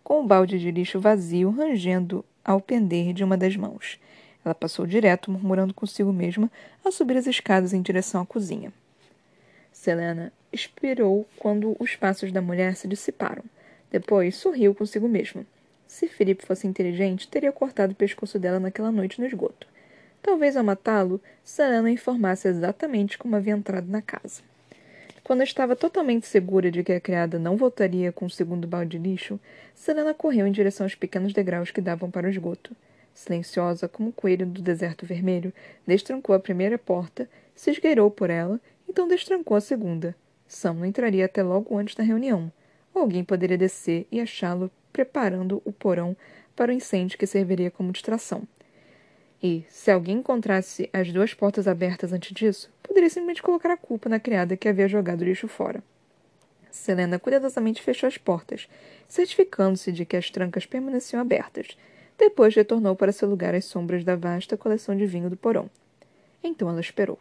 [0.03, 3.99] com o balde de lixo vazio rangendo ao pender de uma das mãos.
[4.45, 6.51] Ela passou direto, murmurando consigo mesma,
[6.85, 8.73] a subir as escadas em direção à cozinha.
[9.73, 13.43] Selena expirou quando os passos da mulher se dissiparam.
[13.91, 15.45] Depois sorriu consigo mesma.
[15.87, 19.67] Se Felipe fosse inteligente, teria cortado o pescoço dela naquela noite no esgoto.
[20.27, 24.43] Talvez ao matá-lo, Selena informasse exatamente como havia entrado na casa.
[25.23, 29.09] Quando estava totalmente segura de que a criada não voltaria com o segundo balde de
[29.09, 29.39] lixo,
[29.73, 32.75] Selena correu em direção aos pequenos degraus que davam para o esgoto.
[33.15, 35.53] Silenciosa como um coelho do deserto vermelho,
[35.87, 40.13] destrancou a primeira porta, se esgueirou por ela, então destrancou a segunda.
[40.49, 42.51] Sam não entraria até logo antes da reunião.
[42.93, 46.17] Alguém poderia descer e achá-lo preparando o porão
[46.57, 48.43] para o incêndio que serviria como distração.
[49.43, 54.09] E, se alguém encontrasse as duas portas abertas antes disso, poderia simplesmente colocar a culpa
[54.09, 55.83] na criada que havia jogado o lixo fora.
[56.71, 58.69] Selena cuidadosamente fechou as portas,
[59.09, 61.77] certificando-se de que as trancas permaneciam abertas.
[62.19, 65.71] Depois retornou para seu lugar às sombras da vasta coleção de vinho do porão.
[66.43, 67.19] Então ela esperou.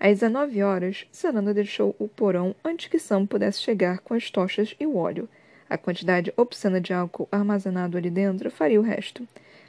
[0.00, 4.74] Às 19 horas, Selena deixou o porão antes que Sam pudesse chegar com as tochas
[4.78, 5.28] e o óleo,
[5.68, 9.28] a quantidade obscena de álcool armazenado ali dentro faria o resto.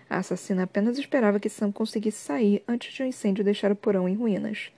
[0.09, 3.75] A assassina apenas esperava que Sam conseguisse sair antes de o um incêndio deixar o
[3.75, 4.71] porão em ruínas.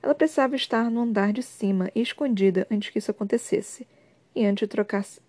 [0.00, 3.86] Ela precisava estar no andar de cima e escondida antes que isso acontecesse,
[4.34, 5.20] e antes, trocasse...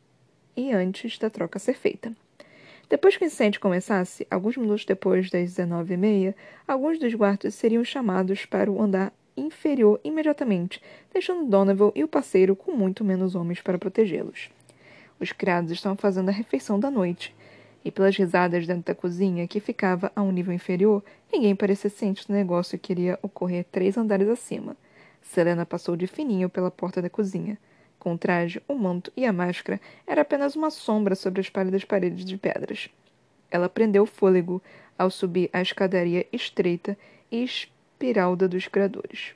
[0.56, 2.16] e antes da troca ser feita.
[2.88, 6.36] Depois que o incêndio começasse, alguns minutos depois das 19h30,
[6.68, 10.82] alguns dos guardas seriam chamados para o andar inferior imediatamente,
[11.12, 14.50] deixando Donovan e o parceiro com muito menos homens para protegê-los.
[15.20, 17.36] Os criados estavam fazendo a refeição da noite,
[17.84, 22.28] e pelas risadas dentro da cozinha, que ficava a um nível inferior, ninguém parecia ciente
[22.28, 24.76] do negócio que iria ocorrer três andares acima.
[25.22, 27.58] Selena passou de fininho pela porta da cozinha.
[27.98, 31.84] Com o traje, o manto e a máscara, era apenas uma sombra sobre as pálidas
[31.84, 32.90] paredes de pedras.
[33.52, 34.62] Ela prendeu o fôlego
[34.98, 36.98] ao subir a escadaria estreita
[37.32, 39.34] e espiralda dos criadores.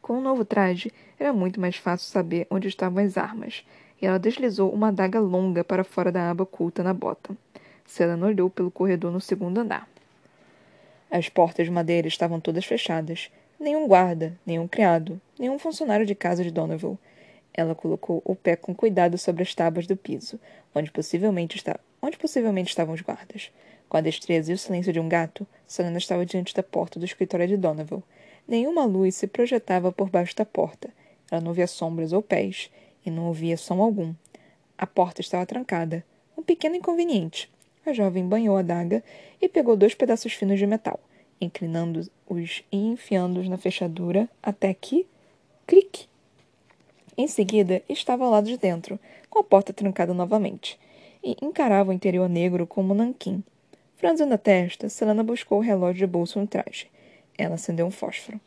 [0.00, 3.64] Com o novo traje, era muito mais fácil saber onde estavam as armas
[4.00, 7.36] e ela deslizou uma adaga longa para fora da aba oculta na bota.
[7.86, 9.88] Selena olhou pelo corredor no segundo andar.
[11.10, 13.30] As portas de madeira estavam todas fechadas.
[13.58, 16.96] Nenhum guarda, nenhum criado, nenhum funcionário de casa de Donovan.
[17.52, 20.38] Ela colocou o pé com cuidado sobre as tábuas do piso,
[20.74, 23.50] onde possivelmente estava, onde possivelmente estavam os guardas.
[23.88, 27.06] Com a destreza e o silêncio de um gato, Selena estava diante da porta do
[27.06, 28.02] escritório de Donovan.
[28.46, 30.90] Nenhuma luz se projetava por baixo da porta.
[31.30, 32.70] Ela não via sombras ou pés,
[33.04, 34.14] e não ouvia som algum.
[34.76, 36.04] A porta estava trancada.
[36.36, 37.50] Um pequeno inconveniente.
[37.84, 39.02] A jovem banhou a daga
[39.40, 41.00] e pegou dois pedaços finos de metal,
[41.40, 45.06] inclinando-os e enfiando-os na fechadura até que.
[45.66, 46.06] clique!
[47.16, 50.78] Em seguida, estava ao lado de dentro, com a porta trancada novamente,
[51.24, 53.42] e encarava o interior negro como um nanquim.
[53.96, 56.88] Franzindo a testa, Selena buscou o relógio de bolso no traje.
[57.36, 58.40] Ela acendeu um fósforo.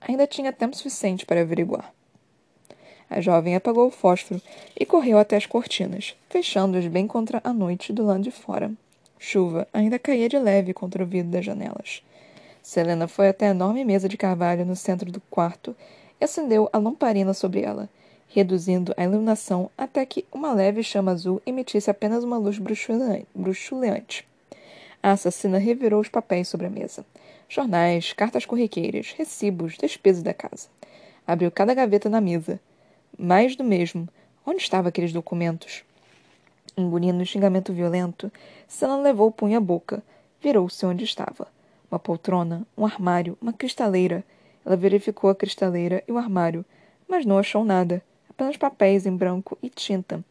[0.00, 1.92] Ainda tinha tempo suficiente para averiguar.
[3.10, 4.40] A jovem apagou o fósforo
[4.78, 8.70] e correu até as cortinas, fechando-as bem contra a noite do lado de fora.
[9.18, 12.02] Chuva ainda caía de leve contra o vidro das janelas.
[12.62, 15.76] Selena foi até a enorme mesa de carvalho no centro do quarto
[16.20, 17.88] e acendeu a lamparina sobre ela,
[18.28, 24.26] reduzindo a iluminação até que uma leve chama azul emitisse apenas uma luz bruxuleante.
[25.02, 27.04] A assassina revirou os papéis sobre a mesa.
[27.48, 30.68] Jornais, cartas corriqueiras, recibos, despesas da casa.
[31.26, 32.60] Abriu cada gaveta na mesa.
[33.18, 34.08] Mais do mesmo.
[34.44, 35.84] Onde estavam aqueles documentos?
[36.76, 38.32] Engolindo um xingamento violento,
[38.66, 40.02] Sana levou o punho à boca.
[40.40, 41.46] Virou-se onde estava.
[41.90, 44.24] Uma poltrona, um armário, uma cristaleira.
[44.64, 46.64] Ela verificou a cristaleira e o armário,
[47.08, 48.02] mas não achou nada
[48.42, 50.24] apenas papéis em branco e tinta.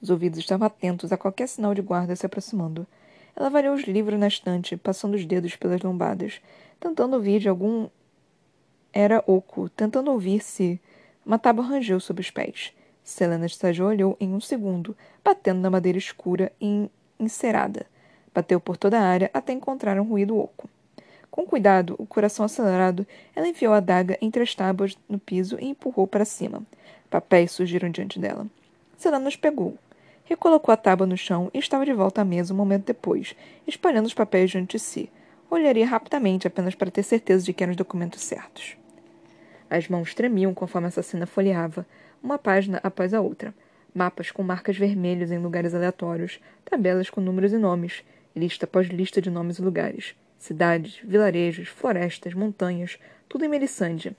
[0.00, 2.86] Os ouvidos estavam atentos a qualquer sinal de guarda se aproximando.
[3.34, 6.40] Ela variou os livros na estante, passando os dedos pelas lombadas,
[6.78, 7.88] tentando ouvir de algum.
[8.92, 10.80] Era oco, tentando ouvir se.
[11.26, 12.72] Uma tábua rangeu sob os pés.
[13.02, 17.84] Selena estagiou olhou em um segundo, batendo na madeira escura e encerada.
[18.32, 20.70] Bateu por toda a área até encontrar um ruído oco.
[21.28, 25.66] Com cuidado, o coração acelerado, ela enfiou a daga entre as tábuas no piso e
[25.66, 26.62] empurrou para cima.
[27.10, 28.46] Papéis surgiram diante dela.
[28.96, 29.76] Selena os pegou.
[30.26, 33.34] Recolocou a tábua no chão e estava de volta à mesa um momento depois,
[33.66, 35.10] espalhando os papéis diante de si.
[35.50, 38.76] Olharia rapidamente apenas para ter certeza de que eram os documentos certos.
[39.68, 41.86] As mãos tremiam conforme a assassina folheava,
[42.22, 43.54] uma página após a outra.
[43.94, 49.20] Mapas com marcas vermelhas em lugares aleatórios, tabelas com números e nomes, lista após lista
[49.20, 50.14] de nomes e lugares.
[50.38, 52.98] Cidades, vilarejos, florestas, montanhas,
[53.28, 54.14] tudo em Melissande.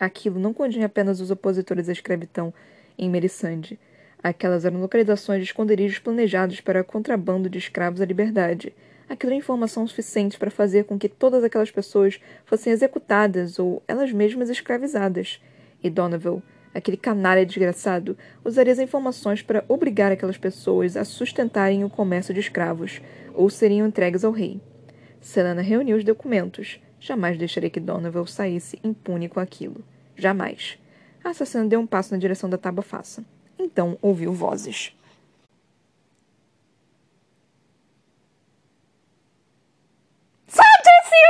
[0.00, 2.52] Aquilo não continha apenas os opositores à escravidão
[2.98, 3.78] em Melissande.
[4.22, 8.74] Aquelas eram localizações de esconderijos planejados para contrabando de escravos à liberdade.
[9.08, 14.12] Aquilo era informação suficiente para fazer com que todas aquelas pessoas fossem executadas ou elas
[14.12, 15.40] mesmas escravizadas.
[15.82, 16.42] E Donovan,
[16.74, 22.40] aquele canalha desgraçado, usaria as informações para obrigar aquelas pessoas a sustentarem o comércio de
[22.40, 23.00] escravos
[23.32, 24.60] ou seriam entregues ao rei.
[25.20, 26.80] Selena reuniu os documentos.
[26.98, 29.84] Jamais deixarei que Donovan saísse impune com aquilo.
[30.16, 30.78] Jamais.
[31.22, 33.24] A assassina deu um passo na direção da tábua faça.
[33.58, 34.95] Então ouviu vozes.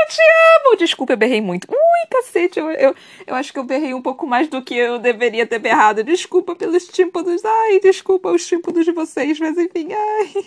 [0.06, 0.22] Eu te
[0.66, 0.76] amo!
[0.76, 1.68] Desculpa, eu berrei muito.
[1.70, 2.94] Ui, cacete, eu, eu,
[3.26, 6.04] eu acho que eu berrei um pouco mais do que eu deveria ter berrado.
[6.04, 7.44] Desculpa pelos tímpanos.
[7.44, 10.44] Ai, desculpa os tímpanos de vocês, mas enfim, ai.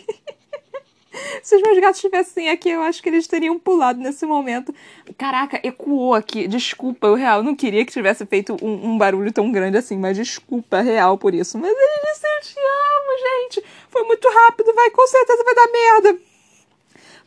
[1.41, 4.73] Se os meus gatos estivessem aqui, eu acho que eles teriam pulado nesse momento.
[5.17, 6.47] Caraca, ecoou aqui.
[6.47, 10.15] Desculpa, eu real não queria que tivesse feito um, um barulho tão grande assim, mas
[10.15, 11.57] desculpa real por isso.
[11.57, 13.67] Mas ele disse: Eu te amo, gente.
[13.89, 16.28] Foi muito rápido, vai, com certeza vai dar merda.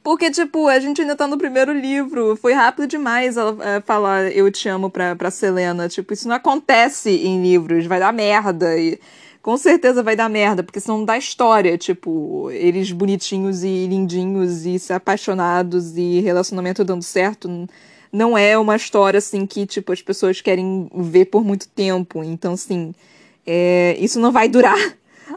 [0.02, 2.36] Porque, tipo, a gente ainda tá no primeiro livro.
[2.36, 5.88] Foi rápido demais ela é, falar eu te amo pra, pra Selena.
[5.88, 7.86] Tipo, isso não acontece em livros.
[7.86, 8.76] Vai dar merda.
[8.76, 8.98] E
[9.42, 14.78] com certeza vai dar merda, porque senão dá história, tipo, eles bonitinhos e lindinhos e
[14.78, 17.68] se apaixonados e relacionamento dando certo.
[18.12, 22.22] Não é uma história, assim, que, tipo, as pessoas querem ver por muito tempo.
[22.22, 22.94] Então, assim,
[23.46, 24.78] é, isso não vai durar.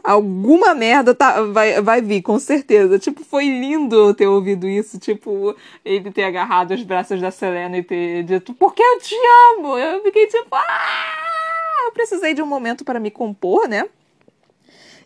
[0.02, 2.98] Alguma merda tá, vai, vai vir, com certeza.
[2.98, 4.98] Tipo, foi lindo ter ouvido isso.
[4.98, 9.14] Tipo, ele ter agarrado os braços da Selena e ter dito, porque eu te
[9.54, 9.78] amo.
[9.78, 11.84] Eu fiquei tipo, ah!
[11.86, 13.84] Eu precisei de um momento para me compor, né?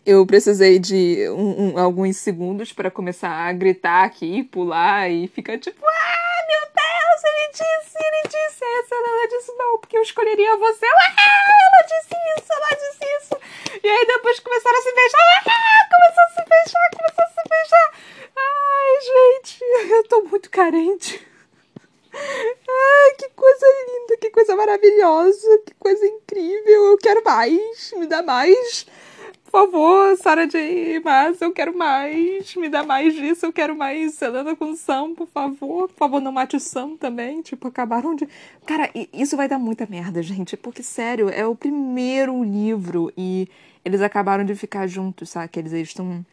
[0.03, 5.59] Eu precisei de um, um, alguns segundos para começar a gritar aqui, pular e ficar
[5.59, 10.57] tipo, ah, meu Deus, ele disse, ele disse essa, ela disse não, porque eu escolheria
[10.57, 10.87] você.
[10.87, 11.21] Ah,
[11.67, 12.15] ela disse
[20.61, 21.19] carente.
[22.13, 26.91] Ai, que coisa linda, que coisa maravilhosa, que coisa incrível.
[26.91, 28.85] Eu quero mais, me dá mais.
[29.43, 30.99] Por favor, Sarah J.
[30.99, 32.55] Maas, eu quero mais.
[32.55, 34.13] Me dá mais disso, eu quero mais.
[34.13, 35.89] Selena com Sam, por favor.
[35.89, 37.41] Por favor, não mate o Sam também.
[37.41, 38.27] Tipo, acabaram de.
[38.65, 40.55] Cara, isso vai dar muita merda, gente.
[40.55, 43.47] Porque, sério, é o primeiro livro e
[43.83, 45.49] eles acabaram de ficar juntos, sabe?
[45.57, 46.25] Eles estão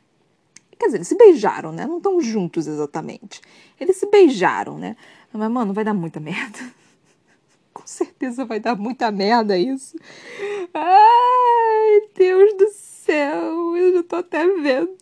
[0.79, 1.87] Quer dizer, eles se beijaram, né?
[1.87, 3.41] Não estão juntos exatamente.
[3.81, 4.97] Eles se beijaram, né?
[5.33, 6.59] Mas, mano, vai dar muita merda.
[7.75, 9.97] Com certeza vai dar muita merda isso.
[10.73, 13.77] Ai, Deus do céu.
[13.77, 14.97] Eu já tô até vendo.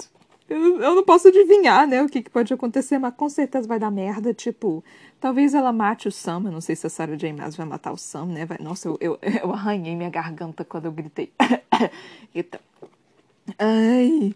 [0.48, 3.78] Eu, eu não posso adivinhar, né, o que, que pode acontecer, mas com certeza vai
[3.80, 4.32] dar merda.
[4.32, 4.82] Tipo,
[5.20, 6.42] talvez ela mate o Sam.
[6.44, 7.32] Eu não sei se a Sarah J.
[7.32, 8.46] Maas vai matar o Sam, né?
[8.46, 11.32] Vai, nossa, eu, eu, eu arranhei minha garganta quando eu gritei.
[12.34, 12.60] Eita.
[13.58, 14.34] Ai.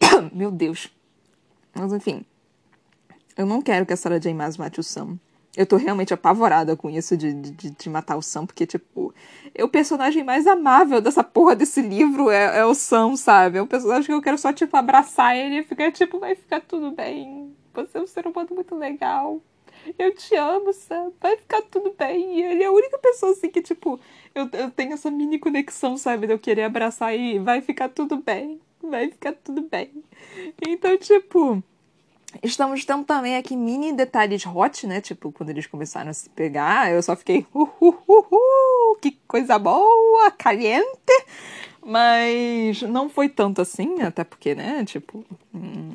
[0.32, 0.90] Meu Deus.
[1.74, 2.24] Mas enfim.
[3.36, 4.34] Eu não quero que a Sarah J.
[4.34, 5.18] Maas mate o Sam.
[5.56, 9.12] Eu tô realmente apavorada com isso de, de, de matar o Sam, porque, tipo,
[9.52, 13.58] é o personagem mais amável dessa porra desse livro é, é o Sam, sabe?
[13.58, 16.60] É um personagem que eu quero só, tipo, abraçar ele e ficar, tipo, vai ficar
[16.60, 17.52] tudo bem.
[17.74, 19.40] Você é um ser humano muito legal.
[19.98, 21.10] Eu te amo, Sam.
[21.20, 22.38] Vai ficar tudo bem.
[22.38, 23.98] E ele é a única pessoa, assim, que, tipo,
[24.34, 26.26] eu, eu tenho essa mini conexão, sabe?
[26.28, 28.60] De eu querer abraçar e vai ficar tudo bem.
[28.82, 29.90] Vai ficar tudo bem.
[30.66, 31.62] Então, tipo.
[32.44, 35.00] Estamos tendo também aqui mini detalhes hot, né?
[35.00, 39.18] Tipo, quando eles começaram a se pegar, eu só fiquei, uh, uh, uh, uh, que
[39.26, 40.86] coisa boa, caliente.
[41.84, 44.84] Mas não foi tanto assim, até porque, né?
[44.84, 45.90] Tipo, hum,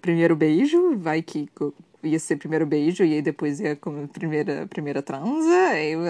[0.00, 1.50] primeiro beijo, vai que
[2.02, 5.78] ia ser primeiro beijo e aí depois ia como primeira, primeira transa.
[5.78, 6.00] Eu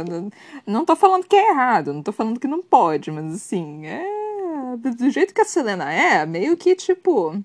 [0.67, 4.24] não tô falando que é errado, não tô falando que não pode, mas assim, é.
[4.77, 7.43] Do jeito que a Selena é, meio que tipo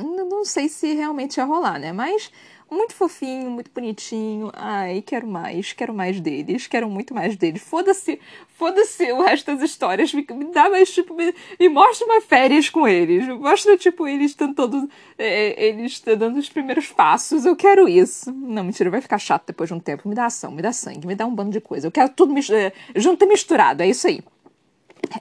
[0.00, 1.92] não sei se realmente ia rolar, né?
[1.92, 2.30] Mas
[2.70, 4.50] muito fofinho, muito bonitinho.
[4.54, 7.62] Ai, quero mais, quero mais deles, quero muito mais deles.
[7.62, 10.14] Foda-se, foda-se o resto das histórias.
[10.14, 13.28] Me, me dá mais, tipo, me, me, mostra mais férias com eles.
[13.28, 14.88] Mostra, tipo, eles tentando.
[15.18, 17.44] É, eles dando os primeiros passos.
[17.44, 18.32] Eu quero isso.
[18.32, 20.08] Não, mentira, vai ficar chato depois de um tempo.
[20.08, 21.86] Me dá ação, me dá sangue, me dá um bando de coisa.
[21.86, 24.22] Eu quero tudo é, junto e misturado, é isso aí.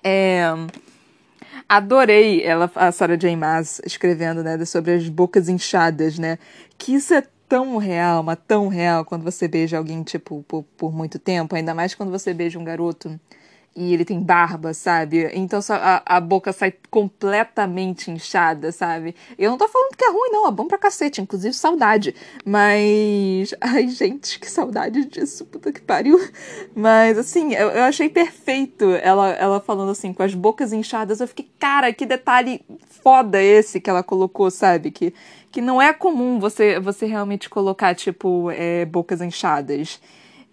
[0.04, 0.46] É.
[1.74, 3.34] Adorei ela, a Sarah J.
[3.34, 6.38] Maas escrevendo, né, sobre as bocas inchadas, né?
[6.78, 10.92] Que isso é tão real, mas tão real quando você beija alguém, tipo, por, por
[10.92, 13.18] muito tempo, ainda mais quando você beija um garoto
[13.74, 15.30] e ele tem barba, sabe?
[15.34, 19.16] Então a, a boca sai completamente inchada, sabe?
[19.38, 22.14] Eu não tô falando que é ruim, não, é bom pra cacete, inclusive saudade.
[22.46, 23.54] Mas.
[23.62, 26.20] Ai, gente, que saudade disso, puta que pariu.
[26.76, 31.22] Mas, assim, eu, eu achei perfeito ela, ela falando assim, com as bocas inchadas.
[31.22, 32.62] Eu fiquei, cara, que detalhe
[33.02, 34.92] foda esse que ela colocou, sabe?
[34.92, 35.14] Que,
[35.50, 40.00] que não é comum você, você realmente colocar, tipo, é, bocas inchadas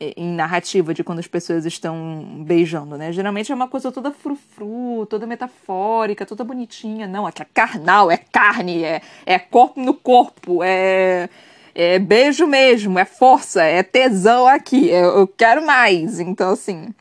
[0.01, 3.13] em narrativa de quando as pessoas estão beijando, né?
[3.13, 7.07] Geralmente é uma coisa toda frufru, toda metafórica, toda bonitinha.
[7.07, 11.29] Não, aqui é carnal, é carne, é, é corpo no corpo, é,
[11.75, 16.21] é beijo mesmo, é força, é tesão aqui, eu, eu quero mais.
[16.21, 16.95] Então, assim,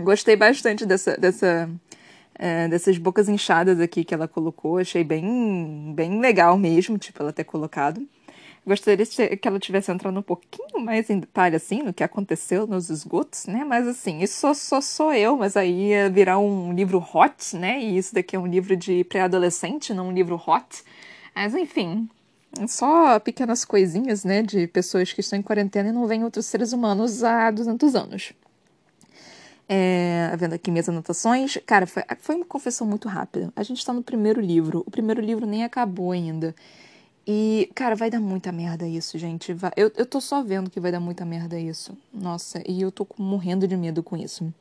[0.00, 1.70] gostei bastante dessa, dessa,
[2.34, 4.78] é, dessas bocas inchadas aqui que ela colocou.
[4.78, 8.06] Achei bem, bem legal mesmo, tipo, ela ter colocado.
[8.64, 9.04] Gostaria
[9.36, 13.46] que ela tivesse entrando um pouquinho mais em detalhe, assim, no que aconteceu nos esgotos,
[13.46, 13.64] né?
[13.64, 17.80] Mas, assim, isso só, sou eu, mas aí ia virar um livro hot, né?
[17.80, 20.84] E isso daqui é um livro de pré-adolescente, não um livro hot.
[21.34, 22.08] Mas, enfim,
[22.68, 24.42] só pequenas coisinhas, né?
[24.42, 28.32] De pessoas que estão em quarentena e não veem outros seres humanos há 200 anos.
[29.68, 31.58] É, vendo aqui minhas anotações.
[31.66, 33.52] Cara, foi, foi uma confissão muito rápida.
[33.56, 34.84] A gente está no primeiro livro.
[34.86, 36.54] O primeiro livro nem acabou ainda.
[37.26, 39.52] E, cara, vai dar muita merda isso, gente.
[39.52, 39.70] Vai...
[39.76, 41.96] Eu, eu tô só vendo que vai dar muita merda isso.
[42.12, 44.52] Nossa, e eu tô morrendo de medo com isso.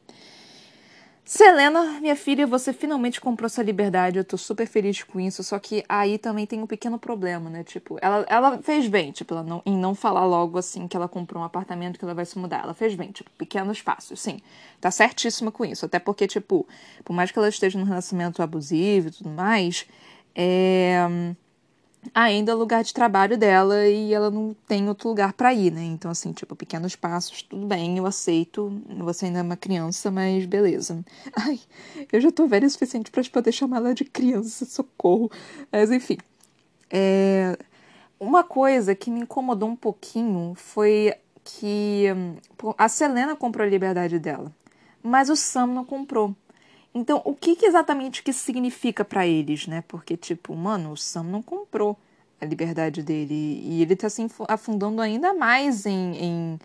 [1.25, 4.17] Selena, minha filha, você finalmente comprou sua liberdade.
[4.17, 5.43] Eu tô super feliz com isso.
[5.43, 7.63] Só que aí também tem um pequeno problema, né?
[7.63, 11.07] Tipo, ela, ela fez bem, tipo, ela não, em não falar logo assim que ela
[11.07, 12.63] comprou um apartamento que ela vai se mudar.
[12.63, 14.39] Ela fez bem, tipo, pequenos passos, sim.
[14.79, 15.85] Tá certíssima com isso.
[15.85, 16.67] Até porque, tipo,
[17.03, 19.87] por mais que ela esteja num relacionamento abusivo e tudo mais,
[20.35, 21.33] é
[22.13, 25.71] ainda é o lugar de trabalho dela e ela não tem outro lugar para ir,
[25.71, 25.83] né?
[25.83, 28.81] Então, assim, tipo, pequenos passos, tudo bem, eu aceito.
[28.99, 31.03] Você ainda é uma criança, mas beleza.
[31.35, 31.59] Ai,
[32.11, 35.29] eu já tô velha o suficiente para poder chamar ela de criança, socorro.
[35.71, 36.17] Mas, enfim.
[36.89, 37.57] É...
[38.19, 41.11] Uma coisa que me incomodou um pouquinho foi
[41.43, 42.05] que
[42.77, 44.51] a Selena comprou a liberdade dela,
[45.01, 46.35] mas o Sam não comprou.
[46.93, 49.83] Então, o que, que exatamente que significa para eles, né?
[49.87, 51.97] Porque, tipo, mano, o Sam não comprou
[52.39, 56.59] a liberdade dele e ele tá se afundando ainda mais em, em,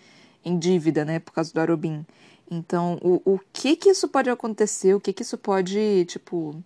[0.44, 1.20] em dívida, né?
[1.20, 2.04] Por causa do Arobin.
[2.50, 4.94] Então, o, o que que isso pode acontecer?
[4.94, 6.56] O que que isso pode, tipo,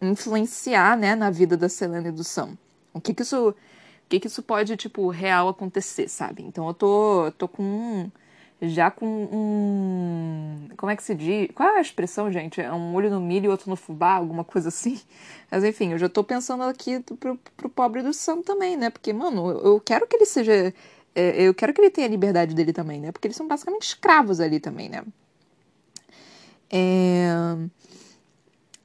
[0.00, 2.56] influenciar, né, na vida da Selena e do Sam?
[2.92, 3.54] O que que isso, o
[4.08, 6.42] que que isso pode, tipo, real acontecer, sabe?
[6.42, 8.10] Então, eu tô, tô com
[8.60, 10.68] já com um.
[10.76, 11.48] Como é que se diz?
[11.54, 12.60] Qual é a expressão, gente?
[12.60, 15.00] É um olho no milho e outro no fubá, alguma coisa assim?
[15.50, 18.90] Mas enfim, eu já tô pensando aqui pro, pro pobre do Sam também, né?
[18.90, 20.72] Porque, mano, eu quero que ele seja.
[21.14, 23.12] É, eu quero que ele tenha a liberdade dele também, né?
[23.12, 25.02] Porque eles são basicamente escravos ali também, né?
[26.70, 27.28] É...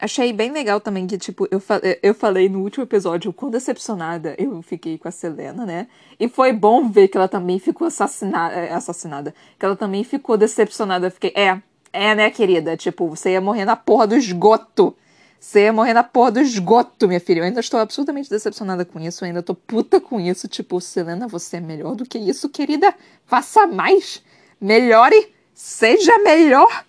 [0.01, 3.51] Achei bem legal também que, tipo, eu, fa eu falei no último episódio o quão
[3.51, 5.87] decepcionada eu fiquei com a Selena, né?
[6.19, 8.55] E foi bom ver que ela também ficou assassinada.
[8.55, 9.31] É, assassinada.
[9.59, 11.05] Que ela também ficou decepcionada.
[11.05, 11.61] Eu fiquei, é,
[11.93, 12.75] é, né, querida?
[12.75, 14.95] Tipo, você ia morrer na porra do esgoto.
[15.39, 17.41] Você ia morrer na porra do esgoto, minha filha.
[17.41, 19.23] Eu ainda estou absolutamente decepcionada com isso.
[19.23, 20.47] Eu ainda tô puta com isso.
[20.47, 22.91] Tipo, Selena, você é melhor do que isso, querida.
[23.27, 24.23] Faça mais.
[24.59, 25.31] Melhore.
[25.53, 26.85] Seja melhor.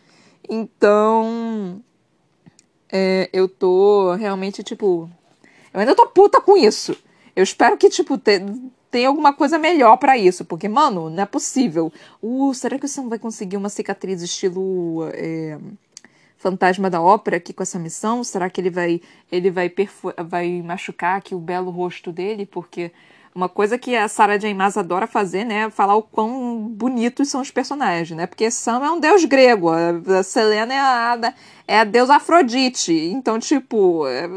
[0.48, 1.82] Então
[2.92, 5.10] é, eu tô realmente, tipo.
[5.72, 6.94] Eu ainda tô puta com isso.
[7.34, 8.40] Eu espero que, tipo, te,
[8.90, 10.44] tenha alguma coisa melhor para isso.
[10.44, 11.90] Porque, mano, não é possível.
[12.22, 15.08] Uh, será que você não vai conseguir uma cicatriz estilo.
[15.14, 15.58] É,
[16.42, 18.24] fantasma da ópera aqui com essa missão?
[18.24, 19.72] Será que ele vai ele vai,
[20.26, 22.44] vai machucar aqui o belo rosto dele?
[22.44, 22.90] Porque
[23.34, 24.52] uma coisa que a Sarah J.
[24.54, 28.26] Maas adora fazer, né, é falar o quão bonitos são os personagens, né?
[28.26, 31.34] Porque Sam é um deus grego, a Selena é a,
[31.66, 32.92] é a deusa Afrodite.
[32.92, 34.28] Então, tipo, é,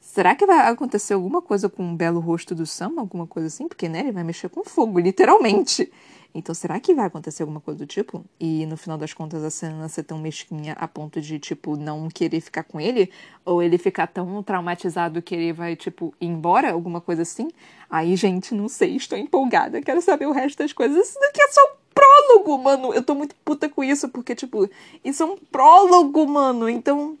[0.00, 2.94] será que vai acontecer alguma coisa com o belo rosto do Sam?
[2.96, 3.68] Alguma coisa assim?
[3.68, 5.90] Porque, né, ele vai mexer com fogo, literalmente.
[6.34, 8.24] Então, será que vai acontecer alguma coisa do tipo?
[8.38, 12.08] E no final das contas a Selena ser tão mesquinha a ponto de, tipo, não
[12.08, 13.10] querer ficar com ele?
[13.44, 16.72] Ou ele ficar tão traumatizado que ele vai, tipo, ir embora?
[16.72, 17.48] Alguma coisa assim?
[17.90, 19.80] Aí, gente, não sei, estou empolgada.
[19.80, 21.08] Quero saber o resto das coisas.
[21.08, 22.94] Isso daqui é só um prólogo, mano.
[22.94, 24.68] Eu tô muito puta com isso, porque, tipo,
[25.02, 26.68] isso é um prólogo, mano.
[26.68, 27.16] Então.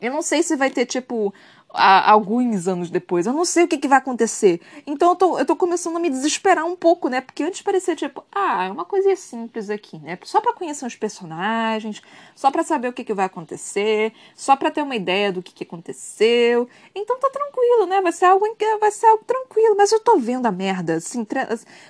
[0.00, 1.34] Eu não sei se vai ter, tipo,
[1.74, 3.26] a, alguns anos depois.
[3.26, 4.60] Eu não sei o que, que vai acontecer.
[4.86, 7.20] Então eu tô, eu tô começando a me desesperar um pouco, né?
[7.20, 10.18] Porque antes parecia tipo, ah, é uma coisinha simples aqui, né?
[10.24, 12.02] Só para conhecer os personagens,
[12.34, 15.52] só para saber o que, que vai acontecer, só para ter uma ideia do que,
[15.52, 16.68] que aconteceu.
[16.94, 18.00] Então tá tranquilo, né?
[18.00, 18.46] Vai ser algo,
[18.80, 19.76] vai ser algo tranquilo.
[19.76, 21.26] Mas eu tô vendo a merda, assim,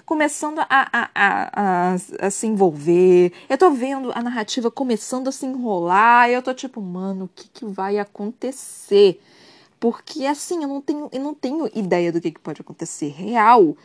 [0.05, 3.33] começando a, a, a, a, a se envolver.
[3.49, 6.31] Eu tô vendo a narrativa começando a se enrolar.
[6.31, 9.21] E eu tô tipo, mano, o que, que vai acontecer?
[9.83, 13.77] Porque assim, eu não tenho, eu não tenho ideia do que, que pode acontecer real.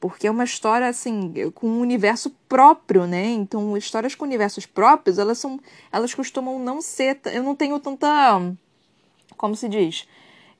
[0.00, 3.28] Porque é uma história assim, com um universo próprio, né?
[3.28, 5.60] Então, histórias com universos próprios, elas são.
[5.92, 7.20] Elas costumam não ser.
[7.26, 8.52] Eu não tenho tanta.
[9.36, 10.08] Como se diz?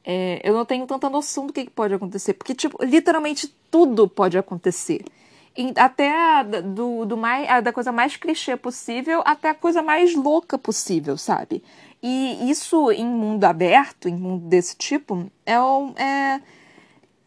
[0.05, 2.34] É, eu não tenho tanta noção do que, que pode acontecer.
[2.34, 5.05] Porque, tipo, literalmente tudo pode acontecer
[5.76, 11.16] até do, do mais, da coisa mais clichê possível até a coisa mais louca possível,
[11.16, 11.62] sabe?
[12.02, 16.40] E isso em mundo aberto, em mundo desse tipo, é o, é,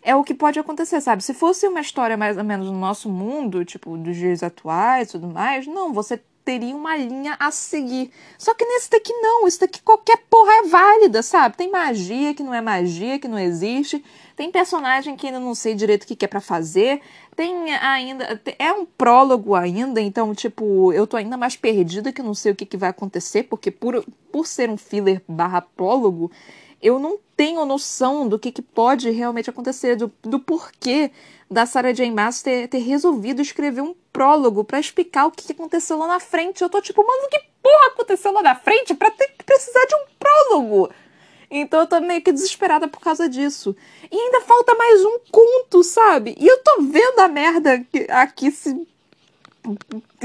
[0.04, 1.24] é o que pode acontecer, sabe?
[1.24, 5.12] Se fosse uma história mais ou menos no nosso mundo, tipo, dos dias atuais e
[5.14, 8.10] tudo mais, não, você teria uma linha a seguir.
[8.38, 11.58] Só que nesse daqui não, isso daqui qualquer porra é válida, sabe?
[11.58, 14.02] Tem magia que não é magia, que não existe.
[14.34, 17.02] Tem personagem que ainda não sei direito o que, é para fazer.
[17.36, 18.42] Tem ainda.
[18.58, 22.56] É um prólogo ainda, então, tipo, eu tô ainda mais perdida que não sei o
[22.56, 26.32] que, que vai acontecer, porque por, por ser um filler barra prólogo,
[26.82, 31.12] eu não tenho noção do que, que pode realmente acontecer, do, do porquê
[31.50, 32.12] da Sarah J.
[32.12, 36.62] Maas ter, ter resolvido escrever um prólogo para explicar o que, aconteceu lá na frente.
[36.62, 39.96] Eu tô tipo, mano, que porra aconteceu lá na frente pra ter que precisar de
[39.96, 40.90] um prólogo?
[41.50, 43.76] Então eu tô meio que desesperada por causa disso.
[44.12, 46.36] E ainda falta mais um conto, sabe?
[46.38, 48.86] E eu tô vendo a merda aqui se,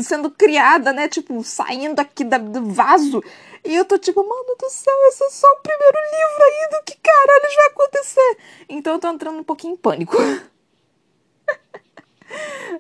[0.03, 1.09] sendo criada, né?
[1.09, 3.23] Tipo, saindo aqui da, do vaso.
[3.65, 6.83] E eu tô tipo, mano do céu, esse é só o primeiro livro ainda.
[6.85, 8.39] Que caralho vai acontecer?
[8.69, 10.17] Então eu tô entrando um pouquinho em pânico.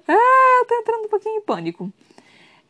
[0.08, 1.92] ah, tô entrando um pouquinho em pânico.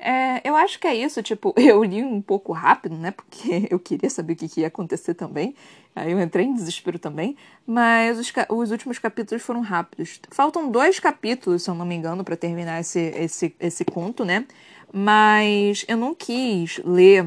[0.04, 3.12] É, eu acho que é isso, tipo, eu li um pouco rápido, né?
[3.12, 5.54] Porque eu queria saber o que, que ia acontecer também.
[5.94, 7.36] Aí eu entrei em desespero também.
[7.64, 10.20] Mas os, os últimos capítulos foram rápidos.
[10.30, 14.44] Faltam dois capítulos, se eu não me engano, para terminar esse, esse, esse conto, né?
[14.92, 17.26] Mas eu não quis ler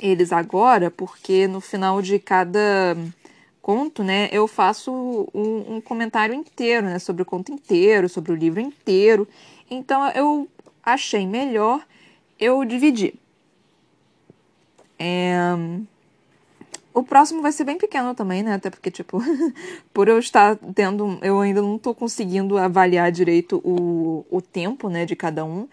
[0.00, 2.96] eles agora, porque no final de cada
[3.68, 4.90] conto, né, eu faço
[5.34, 9.28] um, um comentário inteiro, né, sobre o conto inteiro, sobre o livro inteiro.
[9.70, 10.48] Então eu
[10.82, 11.86] achei melhor
[12.40, 13.12] eu dividir.
[14.98, 15.36] É...
[16.94, 18.54] O próximo vai ser bem pequeno também, né?
[18.54, 19.20] Até porque, tipo,
[19.92, 21.18] por eu estar tendo.
[21.20, 25.68] Eu ainda não tô conseguindo avaliar direito o, o tempo, né, de cada um.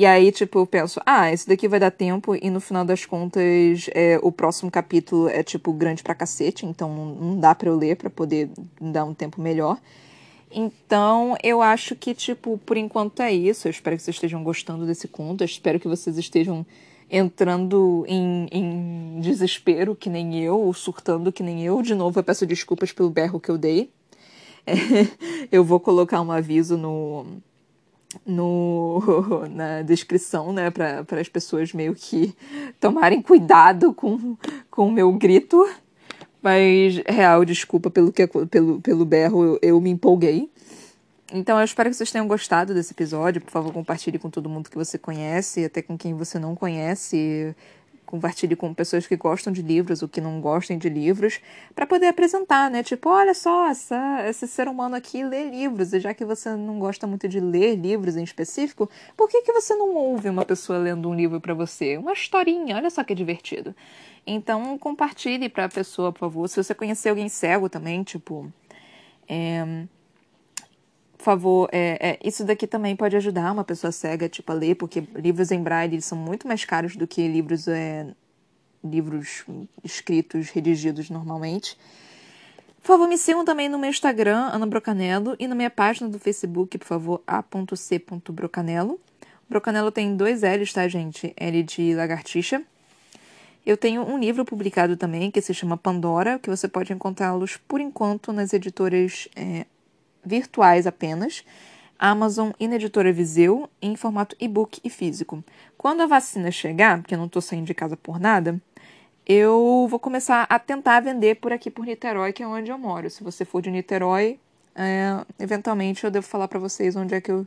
[0.00, 3.04] E aí, tipo, eu penso, ah, esse daqui vai dar tempo, e no final das
[3.04, 6.88] contas, é, o próximo capítulo é, tipo, grande pra cacete, então
[7.20, 8.48] não dá pra eu ler pra poder
[8.80, 9.78] dar um tempo melhor.
[10.50, 13.68] Então, eu acho que, tipo, por enquanto é isso.
[13.68, 15.42] Eu espero que vocês estejam gostando desse conto.
[15.42, 16.64] Eu espero que vocês estejam
[17.10, 21.82] entrando em, em desespero, que nem eu, ou surtando que nem eu.
[21.82, 23.90] De novo, eu peço desculpas pelo berro que eu dei.
[24.66, 24.76] É,
[25.50, 27.40] eu vou colocar um aviso no,
[28.26, 29.00] no,
[29.50, 32.34] na descrição, né, para as pessoas meio que
[32.78, 34.36] tomarem cuidado com,
[34.70, 35.68] com o meu grito.
[36.42, 40.50] Mas, real, desculpa pelo, que, pelo, pelo berro, eu, eu me empolguei.
[41.32, 43.40] Então, eu espero que vocês tenham gostado desse episódio.
[43.40, 47.54] Por favor, compartilhe com todo mundo que você conhece, até com quem você não conhece.
[48.10, 51.40] Compartilhe com pessoas que gostam de livros ou que não gostem de livros,
[51.76, 52.82] para poder apresentar, né?
[52.82, 56.80] Tipo, olha só, essa, esse ser humano aqui lê livros, e já que você não
[56.80, 60.80] gosta muito de ler livros em específico, por que, que você não ouve uma pessoa
[60.80, 61.96] lendo um livro para você?
[61.96, 63.76] Uma historinha, olha só que divertido.
[64.26, 66.48] Então, compartilhe para a pessoa, por favor.
[66.48, 68.52] Se você conhecer alguém cego também, tipo.
[69.28, 69.86] É,
[71.20, 75.00] favor, é, é, isso daqui também pode ajudar uma pessoa cega, tipo, a ler, porque
[75.14, 78.06] livros em braille são muito mais caros do que livros, é,
[78.82, 79.44] livros
[79.84, 81.76] escritos, redigidos normalmente.
[82.82, 86.18] Por favor, me sigam também no meu Instagram, Ana Brocanello, e na minha página do
[86.18, 88.98] Facebook, por favor, a.c.brocanello.
[89.48, 91.34] Brocanello tem dois L's, tá, gente?
[91.36, 92.64] L de lagartixa
[93.64, 97.80] eu tenho um livro publicado também que se chama Pandora, que você pode encontrá-los por
[97.80, 99.66] enquanto nas editoras é,
[100.24, 101.44] virtuais apenas,
[101.98, 105.44] Amazon e na editora Viseu, em formato e-book e físico.
[105.76, 108.60] Quando a vacina chegar, porque eu não estou saindo de casa por nada,
[109.26, 113.08] eu vou começar a tentar vender por aqui por Niterói, que é onde eu moro.
[113.10, 114.40] Se você for de Niterói,
[114.74, 117.46] é, eventualmente eu devo falar para vocês onde é que eu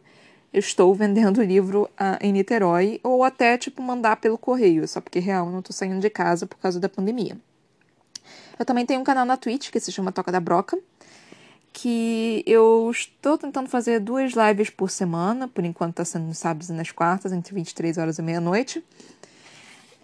[0.54, 5.20] estou vendendo o livro uh, em Niterói, ou até, tipo, mandar pelo correio, só porque,
[5.20, 7.36] real, eu não estou saindo de casa por causa da pandemia.
[8.58, 10.78] Eu também tenho um canal na Twitch que se chama Toca da Broca,
[11.74, 16.70] que eu estou tentando fazer duas lives por semana, por enquanto está sendo nos sábados
[16.70, 18.84] e nas quartas, entre 23 horas e meia-noite.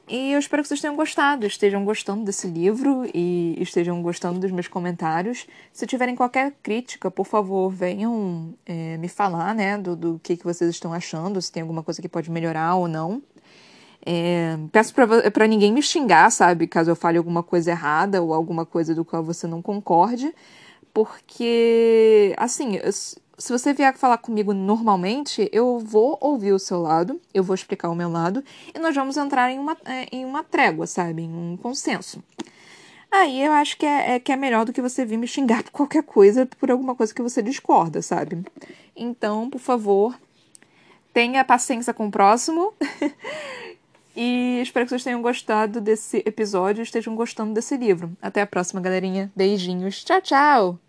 [0.08, 4.50] E eu espero que vocês tenham gostado, estejam gostando desse livro e estejam gostando dos
[4.50, 5.46] meus comentários.
[5.72, 10.44] Se tiverem qualquer crítica, por favor, venham é, me falar, né, do, do que, que
[10.44, 13.22] vocês estão achando, se tem alguma coisa que pode melhorar ou não.
[14.04, 18.66] É, peço para ninguém me xingar, sabe, caso eu fale alguma coisa errada ou alguma
[18.66, 20.34] coisa do qual você não concorde,
[20.94, 22.80] porque, assim,
[23.40, 27.90] se você vier falar comigo normalmente, eu vou ouvir o seu lado, eu vou explicar
[27.90, 31.24] o meu lado, e nós vamos entrar em uma, é, em uma trégua, sabe?
[31.24, 32.22] Em um consenso.
[33.12, 35.64] Aí eu acho que é, é, que é melhor do que você vir me xingar
[35.64, 38.44] por qualquer coisa, por alguma coisa que você discorda, sabe?
[38.96, 40.16] Então, por favor,
[41.14, 42.74] tenha paciência com o próximo.
[44.22, 48.12] e espero que vocês tenham gostado desse episódio e estejam gostando desse livro.
[48.22, 49.32] Até a próxima, galerinha.
[49.34, 50.04] Beijinhos.
[50.04, 50.80] Tchau, tchau!